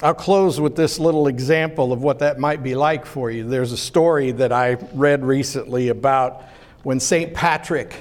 I'll 0.00 0.14
close 0.14 0.60
with 0.60 0.76
this 0.76 1.00
little 1.00 1.26
example 1.26 1.92
of 1.92 2.02
what 2.02 2.20
that 2.20 2.38
might 2.38 2.62
be 2.62 2.76
like 2.76 3.04
for 3.04 3.32
you. 3.32 3.48
There's 3.48 3.72
a 3.72 3.76
story 3.76 4.30
that 4.30 4.52
I 4.52 4.74
read 4.92 5.24
recently 5.24 5.88
about 5.88 6.44
when 6.84 7.00
St. 7.00 7.34
Patrick 7.34 7.96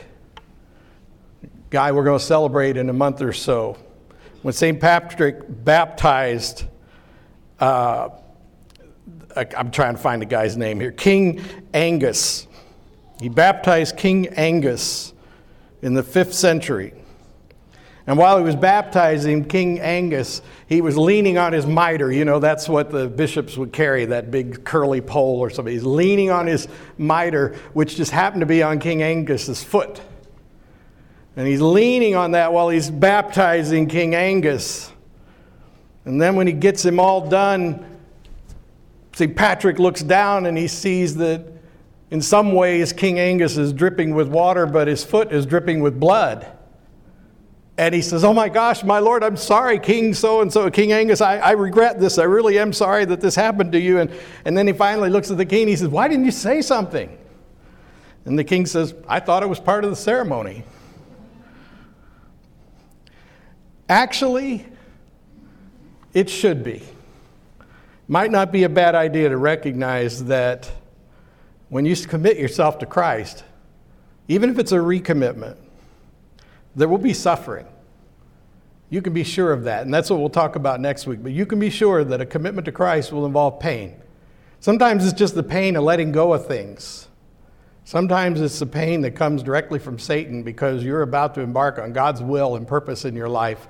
guy 1.72 1.92
we're 1.92 2.04
going 2.04 2.20
to 2.20 2.24
celebrate 2.24 2.78
in 2.78 2.92
a 2.92 2.94
month 2.94 3.24
or 3.24 3.34
so. 3.34 3.78
When 4.44 4.54
St. 4.54 4.80
Patrick 4.80 5.42
baptized, 5.48 6.66
uh, 7.60 8.10
I'm 9.36 9.72
trying 9.72 9.96
to 9.96 10.02
find 10.02 10.22
the 10.22 10.28
guy's 10.28 10.56
name 10.56 10.80
here, 10.80 10.92
King 10.92 11.42
Angus. 11.74 12.46
He 13.20 13.28
baptized 13.28 13.98
King 13.98 14.28
Angus 14.28 15.14
in 15.82 15.96
the 15.96 16.04
fifth 16.04 16.36
century. 16.36 16.94
And 18.08 18.18
while 18.18 18.38
he 18.38 18.44
was 18.44 18.56
baptizing 18.56 19.44
King 19.44 19.82
Angus, 19.82 20.42
he 20.68 20.80
was 20.80 20.98
leaning 20.98 21.38
on 21.38 21.52
his 21.52 21.66
mitre. 21.66 22.10
You 22.10 22.24
know, 22.24 22.40
that's 22.40 22.70
what 22.70 22.90
the 22.90 23.10
bishops 23.10 23.58
would 23.58 23.74
carry, 23.74 24.06
that 24.06 24.32
big 24.32 24.64
curly 24.64 25.02
pole 25.02 25.40
or 25.40 25.50
something. 25.50 25.74
He's 25.74 25.84
leaning 25.84 26.32
on 26.32 26.48
his 26.48 26.70
mitre, 26.98 27.58
which 27.74 27.98
just 27.98 28.12
happened 28.12 28.40
to 28.40 28.46
be 28.46 28.64
on 28.64 28.80
King 28.80 29.04
Angus's 29.04 29.62
foot. 29.62 30.00
And 31.36 31.46
he's 31.46 31.60
leaning 31.60 32.16
on 32.16 32.32
that 32.32 32.54
while 32.54 32.70
he's 32.70 32.90
baptizing 32.90 33.88
King 33.88 34.16
Angus. 34.16 34.90
And 36.06 36.22
then 36.22 36.38
when 36.38 36.48
he 36.48 36.54
gets 36.54 36.86
him 36.86 37.02
all 37.02 37.28
done, 37.28 37.86
St. 39.12 39.36
Patrick 39.36 39.80
looks 39.80 40.02
down 40.02 40.46
and 40.46 40.58
he 40.58 40.70
sees 40.70 41.18
that 41.18 41.46
in 42.10 42.22
some 42.22 42.54
ways 42.54 42.94
King 42.94 43.20
Angus 43.20 43.58
is 43.58 43.74
dripping 43.74 44.16
with 44.16 44.30
water, 44.30 44.66
but 44.66 44.88
his 44.88 45.04
foot 45.04 45.34
is 45.34 45.46
dripping 45.46 45.82
with 45.82 46.00
blood. 46.00 46.57
And 47.78 47.94
he 47.94 48.02
says, 48.02 48.24
Oh 48.24 48.34
my 48.34 48.50
gosh, 48.50 48.84
my 48.84 49.00
Lord, 49.00 49.24
I'm 49.24 49.38
sorry, 49.38 49.80
King 49.80 50.14
so 50.14 50.42
and 50.42 50.52
so, 50.52 50.70
King 50.72 50.92
Angus, 50.92 51.22
I, 51.22 51.38
I, 51.38 51.52
regret 51.52 52.00
this. 52.00 52.18
I 52.18 52.24
really 52.24 52.58
am 52.58 52.74
sorry 52.74 53.06
that 53.06 53.22
this 53.22 53.36
happened 53.36 53.72
to 53.74 53.80
you. 53.80 54.00
And, 54.00 54.12
and 54.46 54.58
then 54.58 54.66
he 54.66 54.74
finally 54.74 55.10
looks 55.10 55.30
at 55.30 55.38
the 55.38 55.46
king 55.46 55.62
and 55.62 55.70
he 55.70 55.76
says, 55.76 55.90
Why 55.90 56.08
didn't 56.08 56.26
you 56.26 56.32
say 56.32 56.62
something? 56.62 57.16
And 58.26 58.38
the 58.38 58.44
king 58.44 58.66
says, 58.66 58.96
I 59.08 59.20
thought 59.20 59.44
it 59.44 59.48
was 59.48 59.60
part 59.60 59.84
of 59.84 59.90
the 59.92 59.96
ceremony. 59.96 60.64
Actually, 63.88 64.66
it 66.14 66.30
should 66.30 66.64
be. 66.64 66.84
Might 68.08 68.32
not 68.32 68.52
be 68.52 68.64
a 68.64 68.70
bad 68.70 68.96
idea 68.96 69.30
to 69.30 69.38
recognize 69.38 70.26
that 70.26 70.70
when 71.70 71.86
you 71.86 71.96
commit 71.96 72.38
yourself 72.38 72.80
to 72.80 72.86
Christ, 72.86 73.44
even 74.28 74.50
if 74.50 74.60
it's 74.60 74.72
a 74.72 74.78
recommitment, 74.78 75.58
there 76.78 76.88
will 76.88 76.98
be 76.98 77.14
suffering. 77.14 77.66
You 78.90 79.02
can 79.02 79.12
be 79.12 79.26
sure 79.26 79.52
of 79.52 79.66
that, 79.66 79.84
and 79.84 79.94
that's 79.94 80.10
what 80.10 80.20
we'll 80.22 80.30
talk 80.30 80.56
about 80.56 80.80
next 80.80 81.06
week. 81.06 81.22
But 81.22 81.34
you 81.34 81.46
can 81.46 81.60
be 81.60 81.70
sure 81.70 82.06
that 82.06 82.22
a 82.22 82.26
commitment 82.26 82.64
to 82.66 82.72
Christ 82.72 83.12
will 83.12 83.26
involve 83.26 83.60
pain. 83.60 84.00
Sometimes 84.62 85.06
it's 85.06 85.18
just 85.18 85.36
the 85.36 85.44
pain 85.44 85.76
of 85.76 85.84
letting 85.84 86.14
go 86.14 86.34
of 86.34 86.48
things. 86.48 87.10
Sometimes 87.84 88.40
it's 88.40 88.60
the 88.60 88.66
pain 88.66 89.02
that 89.02 89.12
comes 89.12 89.44
directly 89.44 89.80
from 89.80 90.00
Satan 90.00 90.44
because 90.44 90.84
you're 90.84 91.02
about 91.02 91.36
to 91.36 91.42
embark 91.42 91.80
on 91.80 91.92
God's 91.92 92.22
will 92.22 92.56
and 92.56 92.66
purpose 92.66 93.04
in 93.04 93.16
your 93.16 93.30
life 93.30 93.68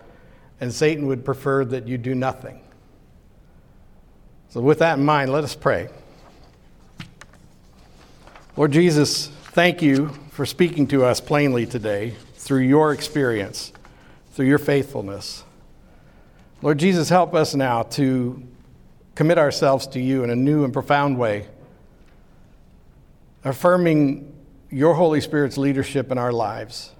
and 0.59 0.73
Satan 0.73 1.07
would 1.07 1.23
prefer 1.23 1.65
that 1.65 1.87
you 1.87 1.97
do 1.97 2.15
nothing. 2.15 2.61
So, 4.49 4.61
with 4.61 4.79
that 4.79 4.97
in 4.97 5.05
mind, 5.05 5.31
let 5.31 5.43
us 5.43 5.55
pray. 5.55 5.89
Lord 8.55 8.71
Jesus, 8.71 9.27
thank 9.51 9.81
you 9.81 10.09
for 10.31 10.45
speaking 10.45 10.87
to 10.87 11.05
us 11.05 11.21
plainly 11.21 11.65
today 11.65 12.15
through 12.47 12.61
your 12.61 12.93
experience, 12.93 13.73
through 14.31 14.45
your 14.45 14.57
faithfulness. 14.57 15.43
Lord 16.61 16.77
Jesus, 16.77 17.09
help 17.09 17.35
us 17.35 17.53
now 17.53 17.83
to 17.83 18.41
commit 19.15 19.37
ourselves 19.37 19.85
to 19.87 19.99
you 19.99 20.23
in 20.23 20.29
a 20.29 20.35
new 20.35 20.63
and 20.63 20.71
profound 20.71 21.17
way, 21.19 21.45
affirming 23.43 24.33
your 24.69 24.93
Holy 24.93 25.19
Spirit's 25.19 25.57
leadership 25.57 26.09
in 26.09 26.17
our 26.17 26.31
lives 26.31 26.93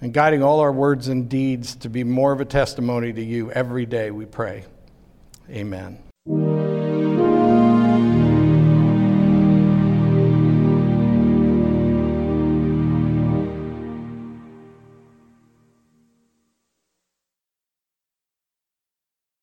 and 0.00 0.14
guiding 0.14 0.44
all 0.44 0.60
our 0.60 0.70
words 0.70 1.08
and 1.08 1.28
deeds 1.28 1.74
to 1.74 1.88
be 1.88 2.04
more 2.04 2.30
of 2.30 2.40
a 2.40 2.44
testimony 2.44 3.12
to 3.12 3.24
you 3.24 3.50
every 3.50 3.86
day, 3.86 4.12
we 4.12 4.24
pray. 4.24 4.64
Amen. 5.50 5.98